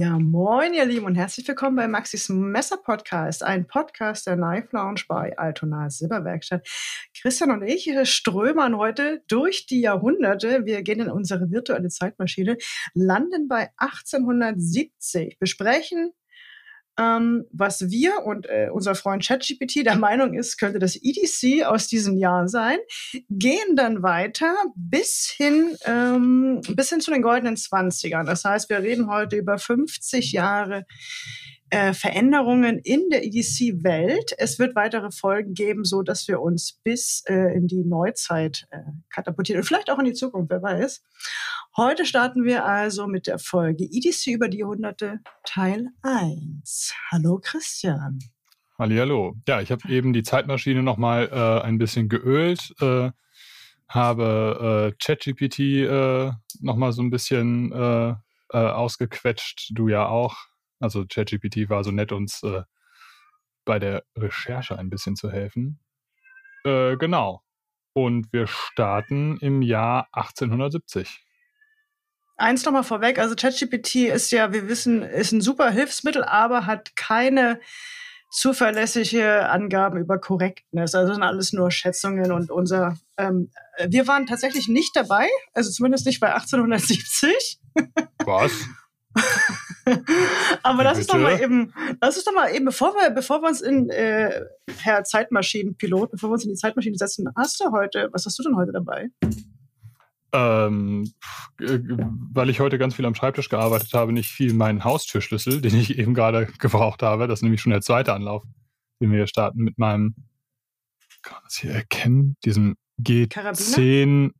[0.00, 4.68] Ja, moin, ihr Lieben, und herzlich willkommen bei Maxis Messer Podcast, ein Podcast der Knife
[4.70, 6.68] Lounge bei Altona Silberwerkstatt.
[7.20, 10.64] Christian und ich strömern heute durch die Jahrhunderte.
[10.66, 12.58] Wir gehen in unsere virtuelle Zeitmaschine,
[12.94, 16.12] landen bei 1870, besprechen
[16.98, 21.86] ähm, was wir und äh, unser Freund ChatGPT der Meinung ist, könnte das EDC aus
[21.86, 22.78] diesem Jahr sein,
[23.30, 28.26] gehen dann weiter bis hin, ähm, bis hin zu den goldenen Zwanzigern.
[28.26, 30.84] Das heißt, wir reden heute über 50 Jahre
[31.70, 34.32] äh, Veränderungen in der EDC-Welt.
[34.38, 38.78] Es wird weitere Folgen geben, so dass wir uns bis äh, in die Neuzeit äh,
[39.10, 41.02] katapultieren und vielleicht auch in die Zukunft, wer weiß.
[41.76, 46.94] Heute starten wir also mit der Folge EDC über die Jahrhunderte Teil 1.
[47.10, 48.18] Hallo Christian.
[48.78, 49.34] Hallo.
[49.46, 53.10] Ja, ich habe eben die Zeitmaschine nochmal äh, ein bisschen geölt, äh,
[53.88, 58.14] habe äh, ChatGPT äh, nochmal so ein bisschen äh,
[58.50, 60.36] äh, ausgequetscht, du ja auch.
[60.80, 62.62] Also ChatGPT war so nett, uns äh,
[63.64, 65.80] bei der Recherche ein bisschen zu helfen.
[66.64, 67.42] Äh, genau.
[67.92, 71.24] Und wir starten im Jahr 1870.
[72.36, 76.94] Eins nochmal vorweg, also ChatGPT ist ja, wir wissen, ist ein super Hilfsmittel, aber hat
[76.94, 77.60] keine
[78.30, 80.94] zuverlässige Angaben über Korrektness.
[80.94, 83.50] Also sind alles nur Schätzungen und unser, ähm,
[83.86, 87.58] wir waren tatsächlich nicht dabei, also zumindest nicht bei 1870.
[88.24, 88.52] Was?
[90.62, 93.48] Aber lass uns doch mal eben, lass uns doch mal eben, bevor wir, bevor wir
[93.48, 94.42] uns in äh,
[94.78, 98.42] Herr Zeitmaschinenpilot, bevor wir uns in die Zeitmaschine setzen, hast du heute, was hast du
[98.42, 99.10] denn heute dabei?
[100.32, 101.10] Ähm,
[101.58, 105.98] weil ich heute ganz viel am Schreibtisch gearbeitet habe, nicht viel meinen Haustürschlüssel, den ich
[105.98, 107.26] eben gerade gebraucht habe.
[107.28, 108.44] Das ist nämlich schon der zweite Anlauf,
[109.00, 110.14] den wir hier starten mit meinem,
[111.22, 114.30] kann man das hier erkennen, diesem G10, Karabiner?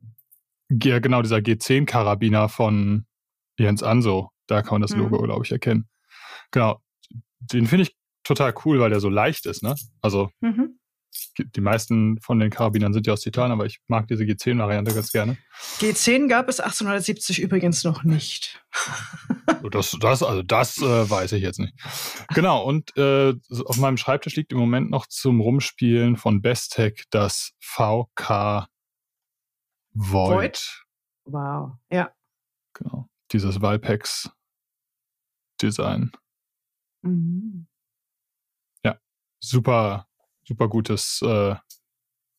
[0.71, 3.05] ja genau, dieser G10-Karabiner von
[3.57, 4.31] Jens Anso.
[4.49, 5.25] Da kann man das Logo, mhm.
[5.25, 5.87] glaube ich, erkennen.
[6.51, 6.81] Genau.
[7.39, 9.75] Den finde ich total cool, weil der so leicht ist, ne?
[10.01, 10.79] Also mhm.
[11.37, 15.11] die meisten von den Karabinern sind ja aus Titan, aber ich mag diese G10-Variante ganz
[15.11, 15.37] gerne.
[15.79, 18.63] G10 gab es 1870 übrigens noch nicht.
[19.71, 21.73] das, das, also das äh, weiß ich jetzt nicht.
[22.33, 23.33] Genau, und äh,
[23.65, 28.67] auf meinem Schreibtisch liegt im Moment noch zum Rumspielen von Bestech das VK
[29.93, 30.31] Void.
[30.31, 30.85] Void?
[31.25, 32.11] Wow, ja.
[32.73, 33.09] Genau.
[33.31, 34.31] Dieses Valpex
[35.61, 36.11] Design.
[37.01, 37.67] Mhm.
[38.83, 38.99] Ja,
[39.39, 40.07] super,
[40.43, 41.55] super gutes äh,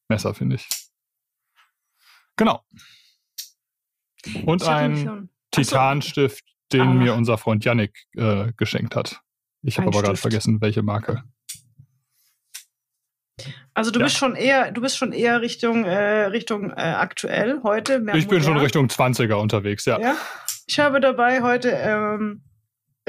[0.08, 0.68] Messer, finde ich.
[2.36, 2.64] Genau.
[4.44, 6.94] Und ein Titanstift, den ah.
[6.94, 9.20] mir unser Freund Yannick äh, geschenkt hat.
[9.62, 11.22] Ich habe aber gerade vergessen, welche Marke.
[13.74, 14.06] Also du ja.
[14.06, 18.04] bist schon eher, du bist schon eher Richtung äh, Richtung äh, aktuell heute.
[18.14, 19.98] ich bin schon Richtung 20er unterwegs, ja.
[20.00, 20.16] ja?
[20.66, 22.42] Ich habe dabei heute ähm,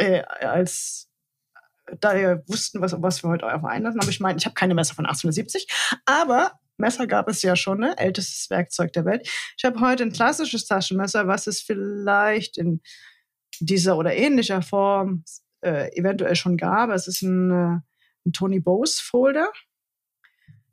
[0.02, 1.08] äh, als
[2.00, 4.74] da wir wussten, was, was wir heute auf einlassen, aber ich meine, ich habe keine
[4.74, 5.68] Messer von 1870,
[6.06, 7.96] aber Messer gab es ja schon, ne?
[7.98, 9.28] ältestes Werkzeug der Welt.
[9.58, 12.82] Ich habe heute ein klassisches Taschenmesser, was es vielleicht in
[13.60, 15.24] dieser oder ähnlicher Form
[15.62, 16.90] äh, eventuell schon gab.
[16.90, 17.80] Es ist ein, äh,
[18.26, 19.52] ein Tony Bose Folder,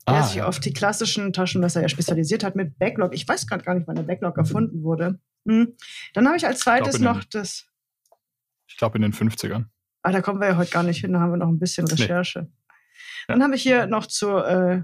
[0.07, 0.47] der ah, sich ja.
[0.47, 3.13] auf die klassischen Taschenmesser ja spezialisiert hat mit Backlog.
[3.13, 5.19] Ich weiß gerade gar nicht, wann der Backlog erfunden wurde.
[5.47, 5.75] Hm.
[6.13, 7.68] Dann habe ich als zweites ich noch das
[8.79, 9.65] glaube in den 50ern.
[10.01, 11.87] Ah, da kommen wir ja heute gar nicht hin, da haben wir noch ein bisschen
[11.87, 12.41] Recherche.
[12.41, 12.49] Nee.
[13.27, 14.83] Dann habe ich hier noch zu äh,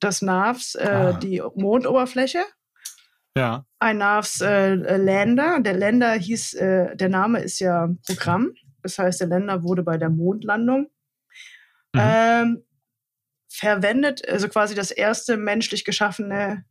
[0.00, 1.12] das NAVs äh, ah.
[1.12, 2.42] die Mondoberfläche.
[3.36, 3.66] Ja.
[3.78, 5.60] Ein NAVs äh, Lander.
[5.60, 8.52] Der Lander hieß, äh, der Name ist ja Programm.
[8.82, 10.90] Das heißt, der Lander wurde bei der Mondlandung
[11.92, 12.00] mhm.
[12.00, 12.64] ähm,
[13.48, 16.64] verwendet, also quasi das erste menschlich geschaffene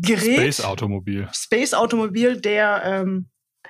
[0.00, 0.54] Gerät.
[0.54, 1.28] Space-Automobil.
[1.32, 3.28] Space-Automobil, der ähm,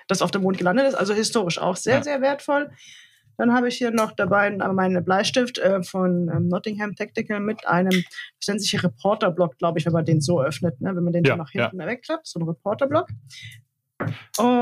[0.08, 0.94] das auf dem Mond gelandet ist.
[0.94, 2.02] Also historisch auch sehr, ja.
[2.02, 2.70] sehr wertvoll.
[3.36, 7.90] Dann habe ich hier noch dabei meinen Bleistift äh, von ähm, Nottingham Tactical mit einem,
[7.90, 10.94] das nennt sich Reporterblock, glaube ich, wenn man den so öffnet, ne?
[10.94, 11.86] wenn man den ja, nach hinten ja.
[11.86, 13.08] wegklappt, so ein Reporterblock.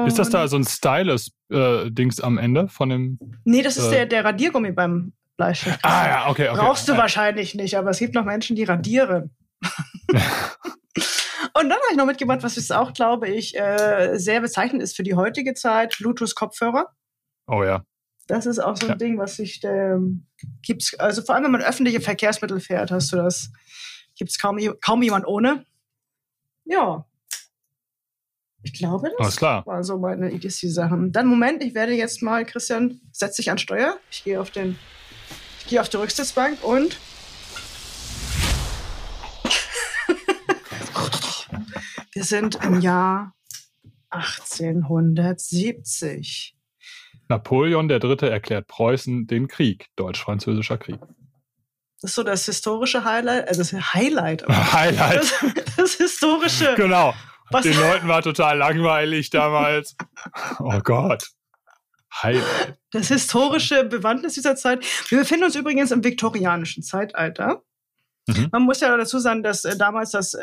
[0.06, 3.18] ist das da so ein Stylus-Dings äh, am Ende von dem?
[3.44, 5.80] Nee, das ist äh, der, der Radiergummi beim Bleistift.
[5.82, 6.48] Ah ja, okay.
[6.48, 6.58] okay.
[6.58, 9.36] Brauchst du wahrscheinlich nicht, aber es gibt noch Menschen, die radieren.
[11.54, 14.96] Und dann habe ich noch mitgebracht, was jetzt auch, glaube ich, äh, sehr bezeichnend ist
[14.96, 16.86] für die heutige Zeit, Bluetooth-Kopfhörer.
[17.46, 17.84] Oh ja.
[18.26, 18.96] Das ist auch so ein ja.
[18.96, 20.26] Ding, was sich ähm,
[20.62, 23.50] gibt's, also vor allem wenn man öffentliche Verkehrsmittel fährt, hast du das,
[24.16, 25.66] gibt es kaum, kaum jemand ohne.
[26.64, 27.04] Ja.
[28.62, 29.66] Ich glaube, das Alles klar.
[29.66, 31.12] war so meine EDC-Sachen.
[31.12, 33.98] Dann Moment, ich werde jetzt mal, Christian, setz dich an Steuer.
[34.10, 34.78] Ich gehe auf den,
[35.58, 36.96] ich gehe auf die Rücksitzbank und
[42.12, 43.34] Wir sind im Jahr
[44.10, 46.54] 1870.
[47.28, 48.16] Napoleon III.
[48.28, 50.98] erklärt Preußen den Krieg, Deutsch-Französischer Krieg.
[52.00, 54.46] Das ist so das historische Highlight, also das Highlight.
[54.72, 55.20] Highlight.
[55.20, 55.34] Das,
[55.76, 56.74] das historische.
[56.76, 57.14] Genau.
[57.50, 59.96] Was- Den Leuten war total langweilig damals.
[60.58, 61.28] Oh Gott.
[62.22, 62.78] Highlight.
[62.90, 64.84] Das historische Bewandtnis dieser Zeit.
[65.08, 67.62] Wir befinden uns übrigens im viktorianischen Zeitalter.
[68.36, 68.48] Mhm.
[68.52, 70.38] Man muss ja dazu sagen, dass äh, damals das äh,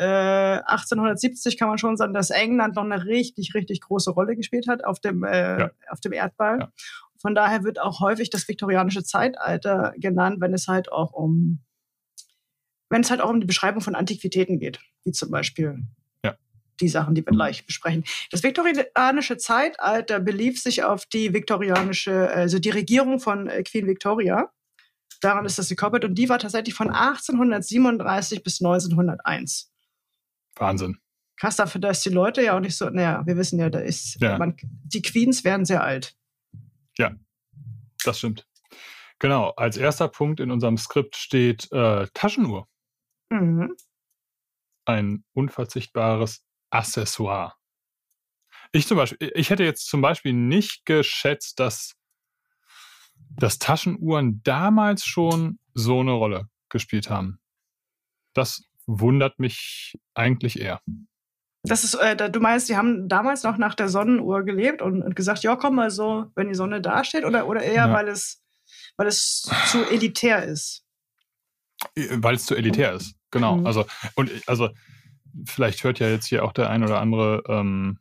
[0.64, 4.84] 1870 kann man schon sagen, dass England noch eine richtig, richtig große Rolle gespielt hat
[4.84, 5.70] auf dem, äh, Ja.
[5.90, 6.58] auf dem Erdball.
[6.60, 6.72] Ja.
[7.20, 11.60] Von daher wird auch häufig das viktorianische Zeitalter genannt, wenn es halt auch um,
[12.88, 15.82] wenn es halt auch um die Beschreibung von Antiquitäten geht, wie zum Beispiel
[16.24, 16.34] Ja.
[16.80, 18.04] die Sachen, die wir gleich besprechen.
[18.30, 24.50] Das viktorianische Zeitalter belief sich auf die viktorianische, also die Regierung von äh, Queen Victoria.
[25.20, 29.70] Daran ist das gekoppelt und die war tatsächlich von 1837 bis 1901.
[30.56, 30.98] Wahnsinn.
[31.36, 34.20] Krass dafür, dass die Leute ja auch nicht so, naja, wir wissen ja, da ist,
[34.20, 34.38] Ja.
[34.38, 36.14] Man, die Queens werden sehr alt.
[38.04, 38.46] Das stimmt.
[39.18, 39.50] Genau.
[39.50, 42.66] Als erster Punkt in unserem Skript steht äh, Taschenuhr.
[43.30, 43.76] Mhm.
[44.86, 47.54] Ein unverzichtbares Accessoire.
[48.72, 51.94] Ich zum Beispiel, ich hätte jetzt zum Beispiel nicht geschätzt, dass,
[53.30, 57.40] dass Taschenuhren damals schon so eine Rolle gespielt haben.
[58.34, 60.80] Das wundert mich eigentlich eher.
[61.62, 65.14] Das ist, äh, du meinst, die haben damals noch nach der Sonnenuhr gelebt und, und
[65.14, 67.92] gesagt, ja, komm mal so, wenn die Sonne dasteht, oder, oder eher, Ja.
[67.92, 68.42] weil es,
[68.96, 70.84] weil es zu elitär ist.
[71.94, 73.14] Weil es zu elitär ist.
[73.30, 73.58] Genau.
[73.58, 73.66] Mhm.
[73.66, 74.70] Also, und also,
[75.46, 77.98] vielleicht hört ja jetzt hier auch der ein oder andere ähm,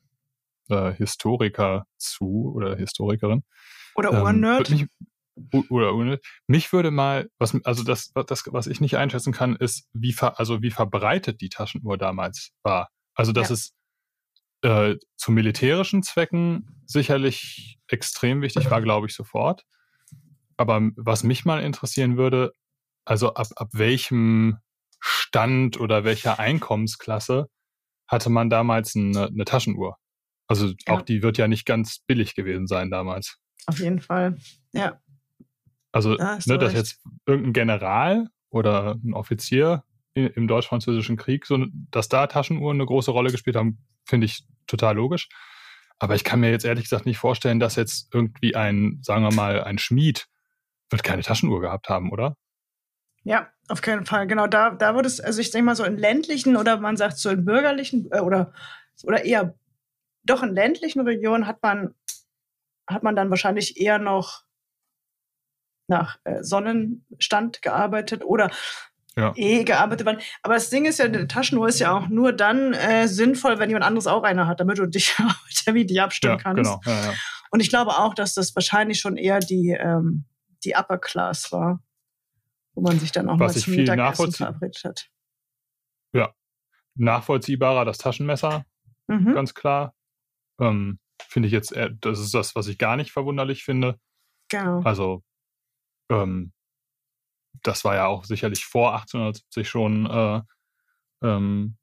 [0.70, 3.44] äh, Historiker zu oder Historikerin.
[3.96, 4.90] Oder Ähm,
[5.70, 6.24] Oder Ohrnerd.
[6.48, 10.40] Mich würde mal, was, also das, das, was ich nicht einschätzen kann, ist, wie, ver,
[10.40, 12.90] also wie verbreitet die Taschenuhr damals war.
[13.16, 13.54] Also, dass Ja.
[13.54, 13.74] es
[14.62, 19.64] äh, zu militärischen Zwecken sicherlich extrem wichtig war, glaube ich sofort.
[20.58, 22.52] Aber was mich mal interessieren würde,
[23.06, 24.58] also ab, ab welchem
[25.00, 27.48] Stand oder welcher Einkommensklasse
[28.08, 29.98] hatte man damals eine, eine Taschenuhr?
[30.48, 30.96] Also Ja.
[30.96, 33.38] auch die wird ja nicht ganz billig gewesen sein damals.
[33.68, 34.38] Auf jeden Fall.
[34.74, 35.00] Ja.
[35.92, 39.84] Also, du ne, dass jetzt irgendein General oder ein Offizier
[40.14, 44.96] im Deutsch-Französischen Krieg, so, dass da Taschenuhren eine große Rolle gespielt haben, finde ich total
[44.96, 45.30] logisch.
[46.00, 49.34] Aber ich kann mir jetzt ehrlich gesagt nicht vorstellen, dass jetzt irgendwie ein, sagen wir
[49.34, 50.28] mal, ein Schmied
[50.90, 52.36] wird keine Taschenuhr gehabt haben, oder?
[53.24, 54.28] Ja, auf keinen Fall.
[54.28, 57.18] Genau, da, da wird es, also ich denke mal so in ländlichen oder man sagt
[57.18, 58.54] so in bürgerlichen äh, oder,
[59.04, 59.56] oder eher
[60.24, 61.96] doch in ländlichen Regionen hat man,
[62.88, 64.44] hat man dann wahrscheinlich eher noch
[65.90, 68.50] nach äh, Sonnenstand gearbeitet oder
[69.18, 69.34] Ja.
[69.36, 70.20] eh gearbeitet worden.
[70.44, 73.70] Aber das Ding ist ja, eine Taschenuhr ist ja auch nur dann äh, sinnvoll, wenn
[73.70, 75.16] jemand anderes auch eine hat, damit du dich
[75.72, 76.64] Midi abstimmen ja, kannst.
[76.64, 76.82] genau.
[76.86, 77.14] Ja, ja.
[77.52, 80.24] Und ich glaube auch, dass das wahrscheinlich schon eher die, ähm,
[80.64, 81.82] die Upper Class war,
[82.74, 85.10] wo man sich dann auch Was mal zum Mittagessen verabredet hat.
[86.96, 88.66] Nachvollziehbarer das Taschenmesser,
[89.08, 89.34] Mhm.
[89.34, 89.94] ganz klar.
[90.60, 93.98] Ähm, finde ich jetzt, das ist das, was ich gar nicht verwunderlich finde.
[94.50, 94.82] Genau.
[94.82, 95.24] Also,
[96.10, 96.52] ähm,
[97.64, 100.42] das war ja auch sicherlich vor 1870 schon äh,
[101.22, 101.78] ähm,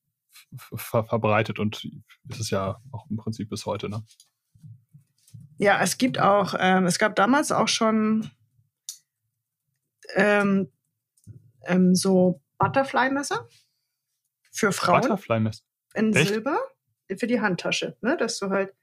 [0.75, 1.85] ver verbreitet und
[2.29, 3.89] ist es ja auch im Prinzip bis heute.
[3.89, 4.05] Ne?
[5.59, 8.31] Ja, es gibt auch, ähm, es gab damals auch schon
[10.15, 10.71] ähm,
[11.65, 13.49] ähm, so Butterfly-Messer
[14.53, 15.63] für Frauen Butterfly-Messer.
[15.95, 16.29] in Echt?
[16.29, 16.59] Silber
[17.09, 18.17] für die Handtasche, ne?
[18.17, 18.75] Dass du halt,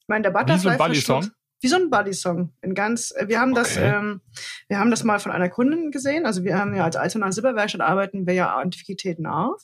[0.00, 1.30] ich meine, der Wie so Butterfly ein Buddy-Song?
[1.62, 2.52] Wie so ein Buddy-Song.
[2.62, 3.94] In ganz, äh, wir haben das, Okay.
[3.94, 4.20] ähm,
[4.68, 6.24] wir haben das mal von einer Kundin gesehen.
[6.26, 9.62] Also wir haben ja als Altona Silberwerkstatt arbeiten wir ja Antiquitäten auf.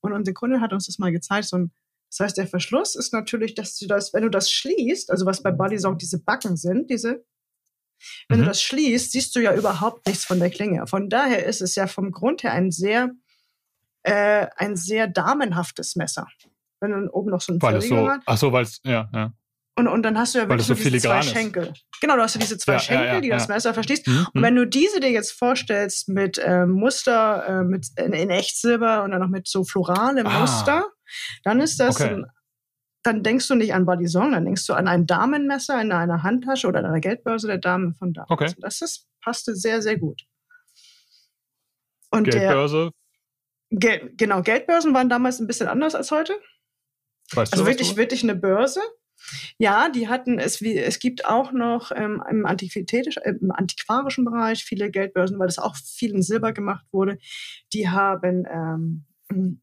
[0.00, 1.48] Und unsere Kundin hat uns das mal gezeigt.
[1.48, 1.72] So ein,
[2.10, 5.42] das heißt, der Verschluss ist natürlich, dass du das, wenn du das schließt, also was
[5.42, 7.24] bei Buddy Song diese Backen sind, diese,
[8.28, 8.42] wenn Mhm.
[8.44, 10.86] du das schließt, siehst du ja überhaupt nichts von der Klinge.
[10.86, 13.10] Von daher ist es ja vom Grund her ein sehr,
[14.04, 16.26] äh, ein sehr damenhaftes Messer.
[16.80, 18.20] Wenn dann oben noch so ein Weil es so, hat.
[18.26, 19.32] ach so, weil es, ja, ja.
[19.78, 21.30] Und, und dann hast du ja wirklich so diese zwei ist.
[21.30, 21.72] Schenkel.
[22.00, 23.54] Genau, du hast ja diese zwei Ja, ja, Schenkel, ja, die das ja.
[23.54, 24.06] Messer verschließt.
[24.06, 28.30] Hm, Und wenn du diese dir jetzt vorstellst mit ähm, Muster, äh, mit in, in
[28.30, 30.40] Echtsilber und dann noch mit so floralem Ah.
[30.40, 30.86] Muster,
[31.44, 32.14] dann ist das, Okay.
[32.14, 32.26] ein,
[33.04, 36.66] dann denkst du nicht an Balisong, dann denkst du an ein Damenmesser in einer Handtasche
[36.66, 38.30] oder in einer Geldbörse der Dame von damals.
[38.30, 38.46] Okay.
[38.56, 40.22] Und Das ist, passte sehr, sehr gut.
[42.10, 42.90] Und der, Geldbörse,
[43.70, 46.34] Gel genau, Geldbörsen waren damals ein bisschen anders als heute.
[47.32, 48.80] weißt Also wirklich, wirklich eine Börse.
[49.58, 54.24] Ja, die hatten es wie, es gibt auch noch ähm, im, Antiquitätisch, äh, im antiquarischen
[54.24, 57.18] Bereich viele Geldbörsen, weil das auch viel in Silber gemacht wurde.
[57.72, 59.60] Die haben, ähm,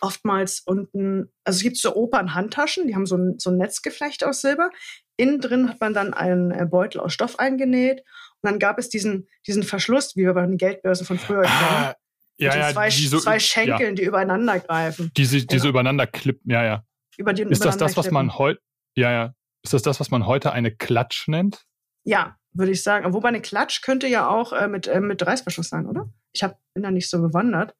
[0.00, 4.40] oftmals unten, also es gibt so Opernhandtaschen, die haben so ein, so ein Netzgeflecht aus
[4.40, 4.70] Silber.
[5.16, 8.00] Innen drin hat man dann einen äh, Beutel aus Stoff eingenäht.
[8.40, 11.94] Und dann gab es diesen, diesen Verschluss, wie wir bei den Geldbörsen von früher Ah,
[12.38, 15.10] ja, mit den ja, zwei, die so, zwei Schenkeln, die übereinander greifen.
[15.16, 15.70] die, sie- die so Ja.
[15.70, 16.84] übereinander klippen, ja, ja.
[17.18, 18.60] Über den Ist das das, was man heute,
[18.96, 19.34] ja, ja.
[19.62, 21.66] Ist das das, was man heute eine Klatsch nennt?
[22.04, 23.12] Ja, würde ich sagen.
[23.12, 26.08] Wobei eine Klatsch könnte ja auch äh, mit, äh, mit Reißverschluss sein, oder?
[26.32, 27.74] Ich hab, bin da nicht so bewandert.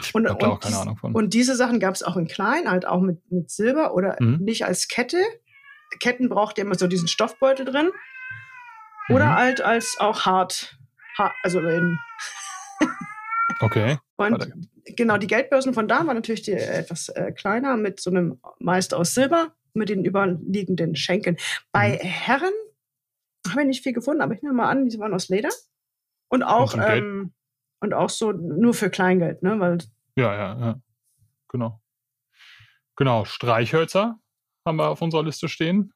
[0.00, 1.14] Ich Und- und auch keine Ahnung von.
[1.14, 4.38] Und diese Sachen gab es auch in klein, halt auch mit, mit Silber oder Mhm.
[4.42, 5.18] nicht als Kette.
[6.00, 7.90] Ketten braucht ihr immer so diesen Stoffbeutel drin.
[9.08, 9.34] Oder Mhm.
[9.34, 10.76] halt als auch hart.
[11.16, 11.98] hart also in,
[13.62, 13.98] Okay.
[14.16, 14.52] und Warte.
[14.84, 18.40] genau, die Geldbörsen von da waren natürlich die, äh, etwas äh, kleiner, mit so einem
[18.58, 21.36] meist aus Silber, mit den überliegenden Schenkeln.
[21.70, 22.06] Bei Mhm.
[22.08, 22.52] Herren
[23.48, 25.50] habe ich nicht viel gefunden, aber ich nehme mal an, die waren aus Leder.
[26.28, 27.02] Und auch, Geld?
[27.02, 27.32] ähm,
[27.80, 29.58] und auch so nur für Kleingeld, ne?
[29.60, 29.78] Weil
[30.16, 30.80] Ja, ja, ja.
[31.48, 31.80] Genau.
[32.96, 33.24] Genau.
[33.24, 34.18] Streichhölzer
[34.66, 35.92] haben wir auf unserer Liste stehen.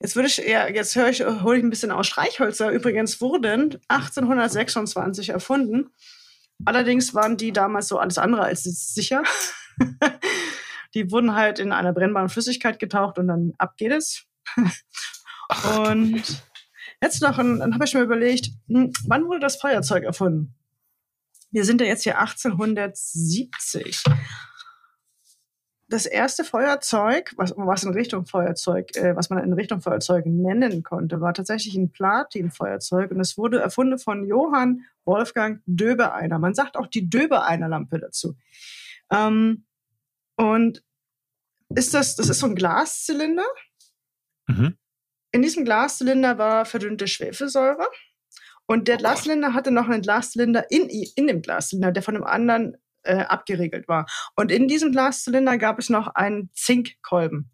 [0.00, 2.06] Jetzt würde ich, ja, jetzt höre ich, hole ich ein bisschen aus.
[2.06, 5.90] Streichhölzer übrigens wurden 1826 erfunden.
[6.64, 9.22] Allerdings waren die damals so alles andere als sicher.
[10.94, 14.24] die wurden halt in einer brennbaren Flüssigkeit getaucht und dann ab geht es.
[15.78, 16.22] Und
[17.02, 20.54] jetzt noch, ein, dann habe ich mir überlegt, hm, wann wurde das Feuerzeug erfunden?
[21.50, 24.02] Wir sind ja jetzt hier 1870.
[25.88, 30.82] Das erste Feuerzeug, was, was in Richtung Feuerzeug, äh, was man in Richtung Feuerzeug nennen
[30.82, 36.40] konnte, war tatsächlich ein Platinfeuerzeug und es wurde erfunden von Johann Wolfgang Döbereiner.
[36.40, 38.36] Man sagt auch die Döbereiner Lampe dazu.
[39.12, 39.64] Ähm,
[40.36, 40.82] und
[41.74, 43.46] ist das, das ist so ein Glaszylinder
[44.48, 44.76] Mhm.
[45.32, 47.86] in diesem Glaszylinder war verdünnte Schwefelsäure.
[48.66, 48.98] Und der Oh.
[48.98, 52.76] Glaszylinder hatte noch einen Glaszylinder in, in dem Glaszylinder, der von dem anderen
[53.06, 54.06] äh, abgeriegelt war.
[54.34, 57.50] Und in diesem Glaszylinder gab es noch einen Zinkkolben.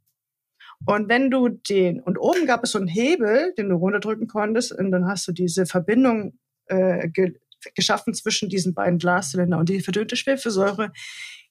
[0.85, 4.73] Und wenn du den, und oben gab es so einen Hebel, den du runterdrücken konntest,
[4.73, 7.39] und dann hast du diese Verbindung äh, ge
[7.77, 9.61] geschaffen zwischen diesen beiden Glaszylindern.
[9.61, 10.91] Und die verdünnte Schwefelsäure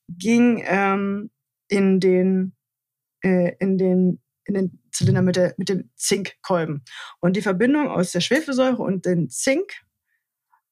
[0.09, 1.31] ging ähm,
[1.69, 2.53] in den,
[3.21, 6.83] äh, in den in den Zylinder mit, der, mit dem Zinkkolben.
[7.19, 9.71] Und die Verbindung aus der Schwefelsäure und dem Zink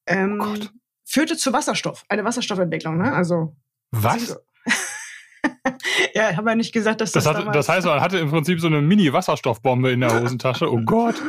[0.06, 0.79] ähm, Oh.
[1.10, 2.98] Führte zu Wasserstoff, eine Wasserstoffentwicklung.
[2.98, 3.12] Ne?
[3.12, 3.56] Also,
[3.92, 4.40] Was?
[6.14, 8.30] ja, ich habe ja nicht gesagt, dass das, Das, hat, das heißt, man hatte im
[8.30, 10.72] Prinzip so eine Mini-Wasserstoffbombe in der Hosentasche.
[10.72, 11.16] Oh Gott.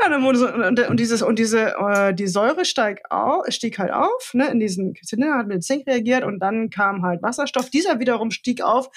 [0.00, 3.78] Ja, dann wurde so, und, und dieses und diese äh, die Säure steig au, stieg
[3.78, 7.70] halt auf, ne, in diesen Zylinder hat mit Zink reagiert und dann kam halt Wasserstoff.
[7.70, 8.88] Dieser wiederum stieg auf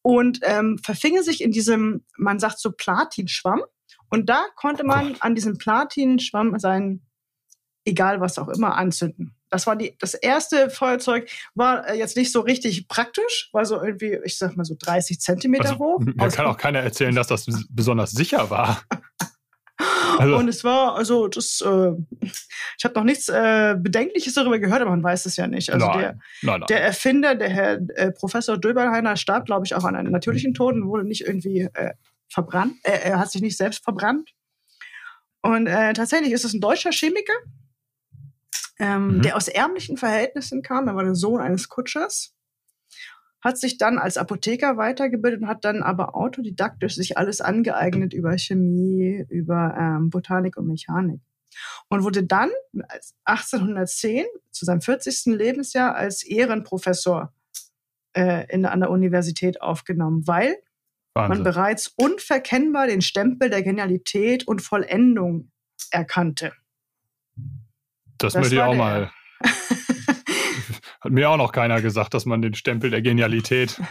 [0.00, 3.62] und ähm, verfing sich in diesem, man sagt so Platinschwamm.
[4.10, 5.22] Und da konnte man Gott.
[5.22, 7.02] an diesem Platinschwamm sein,
[7.84, 9.36] egal was auch immer, anzünden.
[9.54, 13.80] Das war die, das erste Feuerzeug, war äh, jetzt nicht so richtig praktisch, war so
[13.80, 16.00] irgendwie, ich sag mal so 30 Zentimeter Also, hoch.
[16.00, 18.82] mir Aus- kann auch keiner erzählen, dass das besonders sicher war.
[20.18, 24.80] Also- und es war, also das, äh, ich habe noch nichts äh, Bedenkliches darüber gehört,
[24.80, 25.72] aber man weiß es ja nicht.
[25.72, 26.10] Also nein, der,
[26.42, 26.66] nein, nein.
[26.68, 30.74] der Erfinder, der Herr äh, Professor Döberheiner, starb, glaube ich, auch an einem natürlichen Tod
[30.74, 31.94] und wurde nicht irgendwie äh,
[32.28, 32.76] verbrannt.
[32.84, 34.30] Äh, er hat sich nicht selbst verbrannt.
[35.42, 37.34] Und tatsächlich ist es ein deutscher Chemiker,
[38.78, 39.22] ähm, Mhm.
[39.22, 40.88] der aus ärmlichen Verhältnissen kam.
[40.88, 42.34] Er war der Sohn eines Kutschers.
[43.40, 48.36] Hat sich dann als Apotheker weitergebildet und hat dann aber autodidaktisch sich alles angeeignet über
[48.38, 51.20] Chemie, über ähm, Botanik und Mechanik.
[51.88, 52.50] Und wurde dann
[52.88, 55.26] als 1810 zu seinem 40.
[55.36, 57.32] Lebensjahr als Ehrenprofessor
[58.16, 60.56] äh, in, an der Universität aufgenommen, weil
[61.14, 61.44] man Wahnsinn.
[61.44, 65.52] bereits unverkennbar den Stempel der Genialität und Vollendung
[65.90, 66.52] erkannte.
[68.18, 69.10] Das, das möchte ich auch der- mal.
[71.00, 73.80] Hat mir auch noch keiner gesagt, dass man den Stempel der Genialität.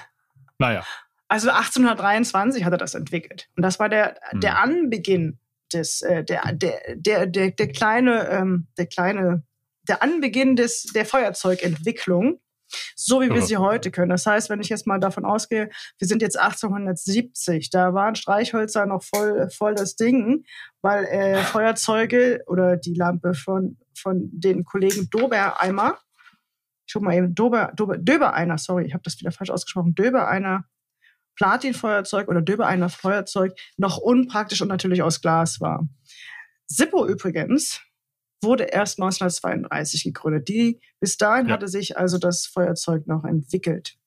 [0.60, 0.84] Naja,
[1.27, 3.50] Also 1823 hat er das entwickelt.
[3.58, 4.39] Und das war der, Hm.
[4.39, 5.39] der Anbeginn
[5.74, 9.44] des, äh, der, der, der, der, der kleine, ähm, der kleine,
[9.88, 12.39] der Anbeginn des, der Feuerzeugentwicklung,
[12.96, 14.10] so wie wir sie heute können.
[14.10, 18.86] Das heißt, wenn ich jetzt mal davon ausgehe, wir sind jetzt 1870, da waren Streichhölzer
[18.86, 20.46] noch voll, voll das Ding,
[20.82, 25.98] weil äh, Feuerzeuge oder die Lampe von, von den Kollegen Dobereimer,
[26.86, 30.65] ich guck mal eben, Dober, Dober, Döbereiner, sorry, ich habe das wieder falsch ausgesprochen, Döbereiner
[31.36, 35.88] Platinfeuerzeug oder Döbereiner Feuerzeug noch unpraktisch und natürlich aus Glas war.
[36.68, 37.82] Sippo übrigens
[38.43, 40.47] wurde erst 1932 gegründet.
[40.50, 41.53] Die, bis dahin Ja.
[41.53, 43.97] hatte sich also das Feuerzeug noch entwickelt.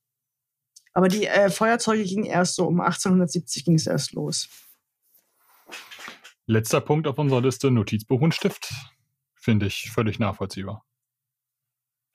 [0.92, 4.48] Aber die äh, Feuerzeuge gingen erst so um 1870 ging es erst los.
[6.46, 8.72] letzter Punkt auf unserer Liste: Notizbuch und Stift.
[9.34, 10.84] Finde ich völlig nachvollziehbar.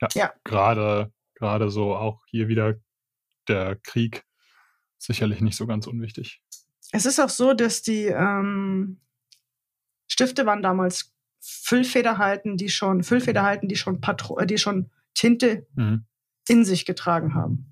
[0.00, 0.08] Ja.
[0.14, 0.32] Ja.
[0.44, 2.74] Gerade, gerade so auch hier wieder
[3.48, 4.24] der Krieg
[4.98, 6.42] sicherlich nicht so ganz unwichtig.
[6.92, 9.00] Es ist auch so, dass die ähm,
[10.08, 11.12] Stifte waren damals
[11.42, 16.06] Füllfederhalten, die schon Füllfederhalten, die schon Patro äh, die schon Tinte mhm.
[16.48, 17.68] in sich getragen haben.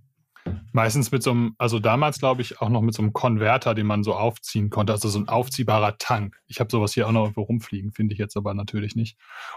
[0.73, 3.87] Meistens mit so einem, also damals glaube ich auch noch mit so einem Konverter, den
[3.87, 6.41] man so aufziehen konnte, also so ein aufziehbarer Tank.
[6.47, 9.17] Ich habe sowas hier auch noch irgendwo rumfliegen, finde ich jetzt aber natürlich nicht.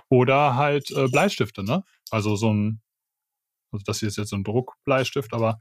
[0.09, 1.83] Oder halt äh, Bleistifte, ne?
[2.11, 2.81] Also so ein,
[3.71, 5.59] also das hier ist jetzt so ein Druckbleistift, aber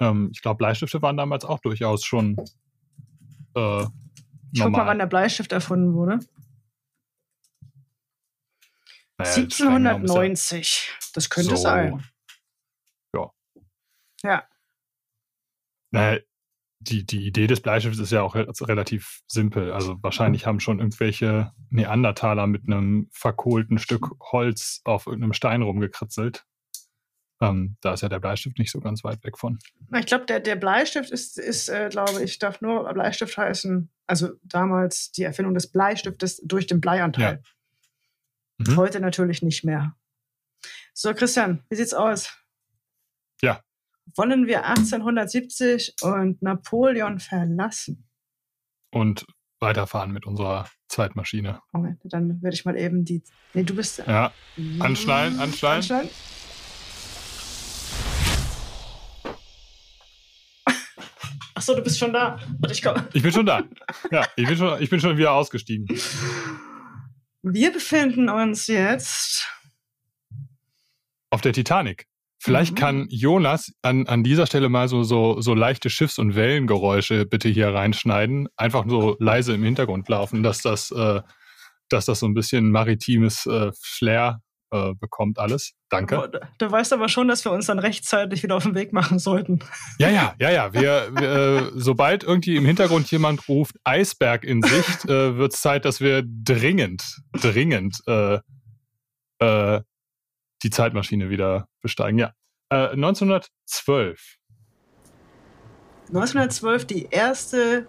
[0.00, 2.36] ähm, ich glaube, Bleistifte waren damals auch durchaus schon
[3.54, 3.84] äh,
[4.52, 6.18] ich guck mal, wann der Bleistift erfunden wurde.
[9.22, 10.92] Naja, 1790.
[11.14, 11.62] Das könnte so.
[11.62, 12.02] sein.
[14.24, 14.46] Ja.
[15.90, 16.20] Naja,
[16.80, 19.72] die, die Idee des Bleistifts ist ja auch relativ simpel.
[19.72, 26.44] Also wahrscheinlich haben schon irgendwelche Neandertaler mit einem verkohlten Stück Holz auf irgendeinem Stein rumgekritzelt.
[27.40, 29.58] Ähm, da ist ja der Bleistift nicht so ganz weit weg von.
[29.96, 33.90] Ich glaube, der, der Bleistift ist, ist äh, glaube ich, darf nur Bleistift heißen.
[34.06, 37.40] Also damals die Erfindung des Bleistiftes durch den Bleianteil.
[37.42, 37.50] Ja.
[38.66, 38.76] Mhm.
[38.76, 39.96] Heute natürlich nicht mehr.
[40.94, 42.32] So, Christian, wie sieht's aus?
[43.40, 43.62] Ja,
[44.16, 48.08] wollen wir 1870 und Napoleon verlassen.
[48.90, 49.26] Und
[49.60, 51.60] weiterfahren mit unserer Zeitmaschine.
[51.72, 53.22] Moment, dann werde ich mal eben die.
[53.54, 53.98] Nee, du bist.
[54.06, 54.32] Ja.
[54.80, 55.76] Anschnallen, anschnallen.
[55.78, 56.08] anschnallen.
[61.54, 62.38] Achso, du bist schon da.
[62.70, 63.62] Ich, ich bin schon da.
[64.10, 65.86] Ja, ich bin schon, ich bin schon wieder ausgestiegen.
[67.42, 69.48] Wir befinden uns jetzt
[71.30, 72.06] auf der Titanic.
[72.38, 72.76] Vielleicht mhm.
[72.76, 77.48] kann Jonas an, an dieser Stelle mal so, so, so leichte Schiffs- und Wellengeräusche bitte
[77.48, 78.48] hier reinschneiden.
[78.56, 81.20] Einfach so leise im Hintergrund laufen, dass das, äh,
[81.88, 84.40] dass das so ein bisschen maritimes äh, Flair
[84.72, 85.74] äh, bekommt alles.
[85.90, 86.30] Danke.
[86.32, 89.18] Du, du weißt aber schon, dass wir uns dann rechtzeitig wieder auf den Weg machen
[89.18, 89.60] sollten.
[89.98, 90.72] Ja, ja, ja, ja.
[90.72, 95.60] Wir, wir äh, sobald irgendwie im Hintergrund jemand ruft, Eisberg in Sicht, äh, wird es
[95.60, 98.38] Zeit, dass wir dringend, dringend äh,
[99.40, 99.80] äh,
[100.62, 102.18] die Zeitmaschine wieder besteigen.
[102.18, 102.32] Ja.
[102.70, 104.38] Äh, 1912.
[106.08, 107.86] 1912 die erste,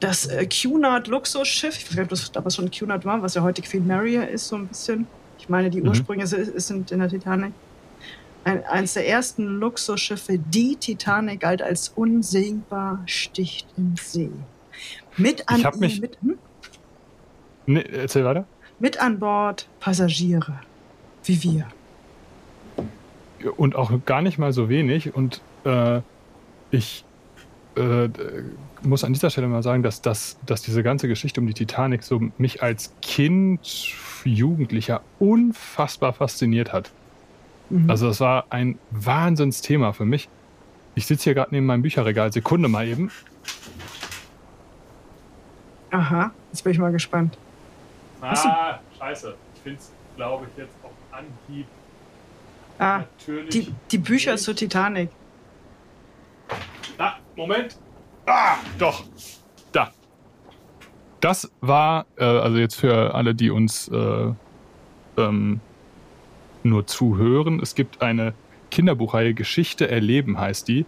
[0.00, 1.78] das äh, Cunard Luxusschiff.
[1.78, 4.48] Ich weiß nicht, ob das damals schon Cunard war, was ja heute Queen Mary ist,
[4.48, 5.06] so ein bisschen.
[5.42, 5.88] Ich meine, die mhm.
[5.88, 6.58] Ursprünge mhm.
[6.58, 7.52] sind in der Titanic.
[8.44, 14.30] Ein, eines der ersten Luxusschiffe, die Titanic, galt als unsinkbar, sticht im See.
[15.16, 16.38] Mit an, ich hab mich, mit, hm?
[17.66, 18.46] nee, erzähl weiter.
[18.78, 20.60] mit an Bord Passagiere
[21.24, 21.66] wie wir.
[23.56, 25.14] Und auch gar nicht mal so wenig.
[25.14, 26.00] Und äh,
[26.70, 27.04] ich
[27.76, 28.08] äh,
[28.82, 32.02] muss an dieser Stelle mal sagen, dass, das, dass diese ganze Geschichte um die Titanic
[32.02, 33.60] so mich als Kind,
[34.24, 36.90] Jugendlicher unfassbar fasziniert hat.
[37.70, 37.88] Mhm.
[37.90, 40.28] Also das war ein Wahnsinnsthema für mich.
[40.94, 42.32] Ich sitze hier gerade neben meinem Bücherregal.
[42.32, 43.10] Sekunde mal eben.
[45.90, 47.36] Aha, jetzt bin ich mal gespannt.
[48.20, 49.34] Ah, scheiße.
[49.54, 50.74] Ich finde es, glaube ich, jetzt
[51.12, 51.66] Anhieb.
[52.78, 53.04] Ah,
[53.52, 55.10] die, die Bücher zur Titanic.
[56.98, 57.76] Ah, Moment.
[58.26, 59.04] Ah, doch.
[59.72, 59.90] Da.
[61.20, 64.32] Das war, äh, also jetzt für alle, die uns äh,
[65.16, 65.60] ähm,
[66.62, 68.34] nur zuhören, es gibt eine
[68.70, 70.86] Kinderbuchreihe Geschichte erleben heißt die.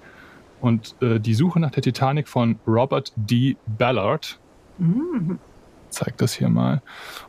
[0.60, 3.56] Und äh, die Suche nach der Titanic von Robert D.
[3.66, 4.38] Ballard.
[4.78, 5.38] Mhm
[5.94, 6.82] zeige das hier mal.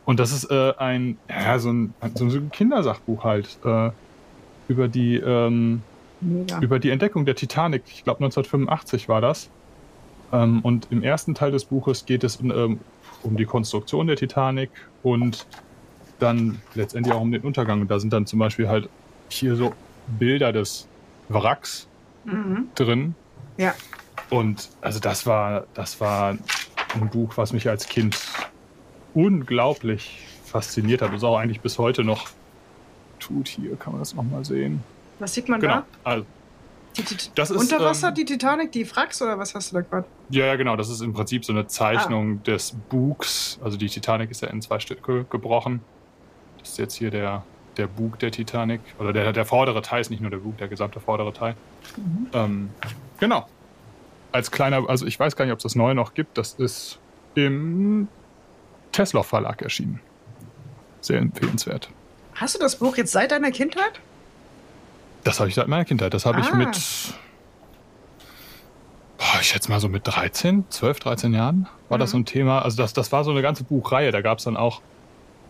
[0.04, 3.90] Und das ist äh, ein, ja, so ein, so ein Kindersachbuch halt äh,
[4.68, 5.82] über die ähm,
[6.20, 7.82] über die Entdeckung der Titanic.
[7.86, 9.50] Ich glaube 1985 war das.
[10.32, 12.80] Ähm, und im ersten Teil des Buches geht es um, ähm,
[13.22, 14.70] um die Konstruktion der Titanic
[15.02, 15.46] und
[16.18, 17.80] dann letztendlich auch um den Untergang.
[17.80, 18.88] Und da sind dann zum Beispiel halt
[19.28, 19.72] hier so
[20.18, 20.88] Bilder des
[21.28, 21.86] Wracks
[22.24, 22.68] mhm.
[22.74, 23.14] drin.
[23.58, 23.74] Ja.
[24.30, 26.36] Und also das war, das war
[26.94, 28.18] ein Buch, was mich als Kind
[29.14, 31.12] unglaublich fasziniert hat.
[31.12, 32.28] Das auch eigentlich bis heute noch
[33.20, 33.48] tut.
[33.48, 34.82] Hier kann man das nochmal sehen.
[35.18, 35.76] Was sieht man genau.
[35.76, 35.84] da?
[36.04, 36.26] Also,
[36.96, 39.76] die, die, das ist, unter Wasser, ähm, die Titanic, die Frax oder was hast du
[39.76, 40.06] da gerade?
[40.30, 40.76] Ja, ja, genau.
[40.76, 42.46] Das ist im Prinzip so eine Zeichnung ah.
[42.46, 43.58] des Bugs.
[43.62, 45.80] Also die Titanic ist ja in zwei Stücke gebrochen.
[46.58, 47.44] Das ist jetzt hier der,
[47.76, 48.80] der Bug der Titanic.
[48.98, 51.54] Oder der, der vordere Teil ist nicht nur der Bug, der gesamte vordere Teil.
[51.96, 52.26] Mhm.
[52.32, 52.70] Ähm,
[53.20, 53.46] genau.
[54.32, 56.38] Als kleiner, also ich weiß gar nicht, ob es das neue noch gibt.
[56.38, 56.98] Das ist
[57.34, 58.08] im
[58.92, 60.00] Tesla Verlag erschienen.
[61.02, 61.90] Sehr empfehlenswert.
[62.34, 64.00] Hast du das Buch jetzt seit deiner Kindheit?
[65.26, 66.14] Das habe ich seit meiner Kindheit.
[66.14, 66.40] Das habe ah.
[66.40, 66.78] ich mit,
[69.18, 72.00] boah, ich schätze mal so mit 13, 12, 13 Jahren war mhm.
[72.00, 72.62] das so ein Thema.
[72.62, 74.12] Also das, das war so eine ganze Buchreihe.
[74.12, 74.82] Da gab es dann auch,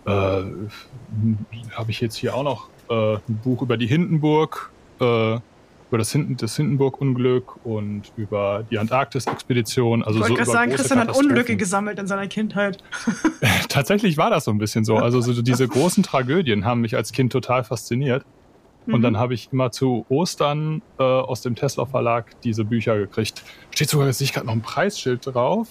[0.07, 5.35] äh, habe ich jetzt hier auch noch äh, ein Buch über die Hindenburg, äh,
[5.89, 10.03] über das, Hinden, das Hindenburg-Unglück und über die Antarktis-Expedition.
[10.03, 11.17] Also ich wollte so gerade sagen, Christian hat.
[11.17, 12.83] Unglücke gesammelt in seiner Kindheit.
[13.69, 14.97] Tatsächlich war das so ein bisschen so.
[14.97, 18.25] Also so diese großen Tragödien haben mich als Kind total fasziniert.
[18.87, 19.03] Und Mhm.
[19.03, 23.43] dann habe ich immer zu Ostern äh, aus dem Tesla Verlag diese Bücher gekriegt.
[23.73, 25.69] Steht sogar, sehe ich gerade noch ein Preisschild drauf.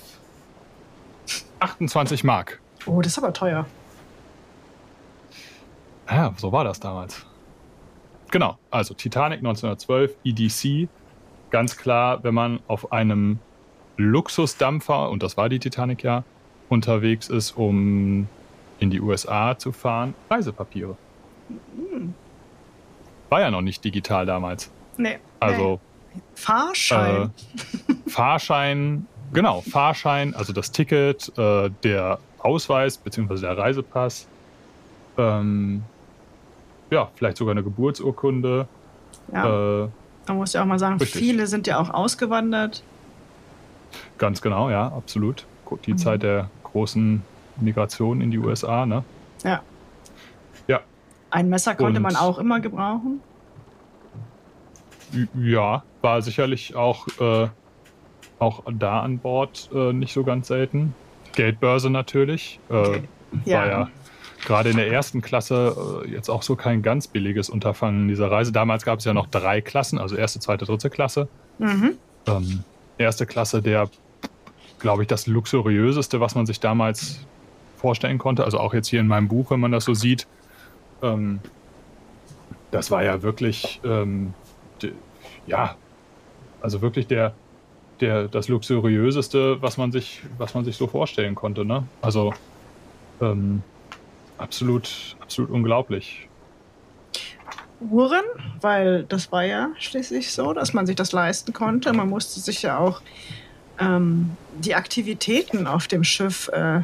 [1.59, 2.59] 28 Mark.
[2.85, 3.65] Oh, das ist aber teuer.
[6.09, 7.25] Ja, so war das damals.
[8.31, 10.89] Genau, also Titanic 1912, EDC.
[11.51, 13.39] Ganz klar, wenn man auf einem
[13.97, 16.23] Luxusdampfer, und das war die Titanic ja,
[16.69, 18.27] unterwegs ist, um
[18.79, 20.97] in die USA zu fahren, Reisepapiere.
[21.91, 22.13] Hm.
[23.29, 24.69] War ja noch nicht digital damals.
[24.97, 25.17] Nee.
[25.39, 25.79] Also
[26.13, 26.21] nee.
[26.35, 27.31] Fahrschein.
[28.05, 33.41] äh, Fahrschein, genau, Fahrschein, also das Ticket, äh, der Ausweis bzw.
[33.41, 34.27] der Reisepass,
[35.17, 35.83] ähm,
[36.91, 38.67] ja, vielleicht sogar eine Geburtsurkunde.
[39.33, 39.89] ja, Äh,
[40.27, 41.21] man muss ja auch mal sagen, richtig.
[41.21, 42.83] viele sind ja auch ausgewandert.
[44.17, 45.45] ganz genau, ja, absolut.
[45.85, 45.97] Die Mhm.
[45.97, 47.21] Zeit der großen
[47.59, 49.03] Migration in die USA, ne?
[49.43, 49.61] Ja.
[51.35, 53.19] Ein Messer konnte Und- man auch immer gebrauchen.
[55.37, 57.47] Ja, war sicherlich auch, äh,
[58.39, 60.95] auch da an Bord äh, nicht so ganz selten.
[61.33, 62.59] Geldbörse natürlich.
[62.69, 63.03] Äh, Okay.
[63.47, 63.89] war ja
[64.45, 68.53] gerade in der ersten Klasse äh, jetzt auch so kein ganz billiges Unterfangen dieser Reise.
[68.53, 71.27] Damals gab es ja noch drei Klassen, also erste, zweite, dritte Klasse.
[71.59, 71.97] Mhm.
[72.27, 72.63] Ähm,
[72.97, 73.89] erste Klasse, der,
[74.79, 77.19] glaube ich, das luxuriöseste, was man sich damals
[77.75, 78.45] vorstellen konnte.
[78.45, 80.27] Also auch jetzt hier in meinem Buch, wenn man das so sieht.
[81.01, 81.39] Ähm,
[82.71, 84.33] das war ja wirklich, ähm,
[84.81, 84.91] de,
[85.47, 85.75] ja,
[86.61, 87.33] also wirklich der,
[88.01, 91.63] der, das luxuriöseste, was man sich, was man sich so vorstellen konnte.
[91.63, 91.83] Ne?
[92.01, 92.33] Also
[93.21, 93.61] ähm,
[94.37, 96.27] absolut, absolut unglaublich.
[97.79, 98.23] Uhren,
[98.61, 101.93] weil das war ja schließlich so, dass man sich das leisten konnte.
[101.93, 103.01] Man musste sich ja auch
[103.79, 106.81] ähm, die Aktivitäten auf dem Schiff äh,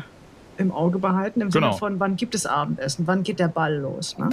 [0.62, 1.67] im Auge behalten, im Genau.
[1.71, 4.17] Sinne von, wann gibt es Abendessen, wann geht der Ball los.
[4.17, 4.30] Ne?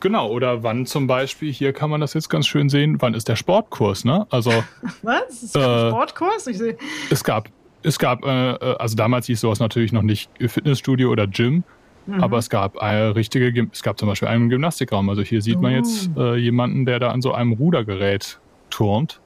[0.00, 3.28] Genau, oder wann zum Beispiel, hier kann man das jetzt ganz schön sehen, wann ist
[3.28, 4.26] der Sportkurs, ne?
[4.30, 4.52] Also
[5.02, 5.42] Was?
[5.42, 6.46] Ist Äh, Sportkurs?
[6.46, 6.76] Ich sehe.
[7.10, 7.48] es gab,
[7.82, 11.64] es gab, äh, äh, also damals hieß sowas natürlich noch nicht Fitnessstudio oder Gym,
[12.06, 12.22] Mhm.
[12.22, 15.08] aber es gab eine richtige, Gym- es gab zum Beispiel einen Gymnastikraum.
[15.10, 16.20] Also hier sieht man jetzt Oh.
[16.22, 18.38] äh, jemanden, der da an so einem Rudergerät
[18.70, 19.20] turnt.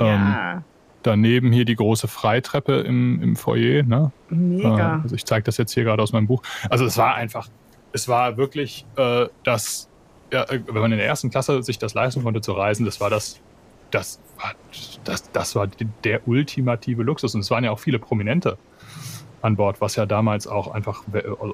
[0.00, 0.62] Ähm, ja,
[1.06, 4.10] daneben hier die große Freitreppe im, im Foyer, ne?
[4.30, 5.00] Äh, mega.
[5.02, 6.42] also ich zeige das jetzt hier gerade aus meinem Buch.
[6.68, 7.48] Also es war einfach,
[7.92, 9.88] es war wirklich äh, das,
[10.32, 13.00] ja, äh, wenn man in der ersten Klasse sich das leisten konnte zu reisen, das
[13.00, 13.40] war das,
[13.90, 14.52] das war,
[15.04, 15.68] das, das war
[16.02, 17.34] der ultimative Luxus.
[17.34, 18.58] Und es waren ja auch viele Prominente
[19.42, 21.04] an Bord, was ja damals auch einfach,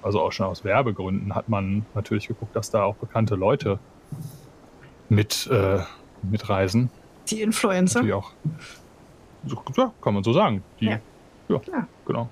[0.02, 3.80] also auch schon aus Werbegründen hat man natürlich geguckt, dass da auch bekannte Leute
[5.08, 5.80] mit, äh,
[6.22, 6.88] mitreisen.
[7.28, 8.00] Die Influencer.
[8.00, 8.32] Natürlich auch,
[9.76, 10.62] ja, kann man so sagen.
[10.80, 11.00] Die, Ja.
[11.48, 11.88] ja, Klar.
[12.06, 12.28] genau.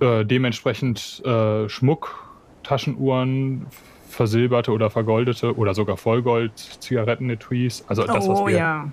[0.00, 2.24] Äh, dementsprechend äh, Schmuck,
[2.62, 3.66] Taschenuhren,
[4.08, 8.92] versilberte oder vergoldete oder sogar Vollgold, Zigarettenetuis, also das, was oh wir ja.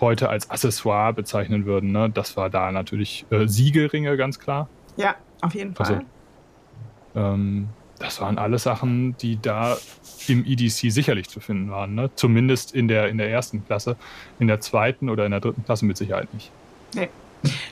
[0.00, 2.10] heute als Accessoire bezeichnen würden, ne?
[2.10, 4.68] das war da natürlich äh, Siegelringe, ganz klar.
[4.96, 5.86] Ja, auf jeden Fall.
[5.86, 6.04] Also,
[7.12, 7.68] Ähm,
[8.00, 9.76] das waren alles Sachen, die da
[10.26, 11.94] im EDC sicherlich zu finden waren.
[11.94, 12.10] Ne?
[12.16, 13.96] Zumindest in der, in der ersten Klasse.
[14.40, 16.50] In der zweiten oder in der dritten Klasse mit Sicherheit nicht.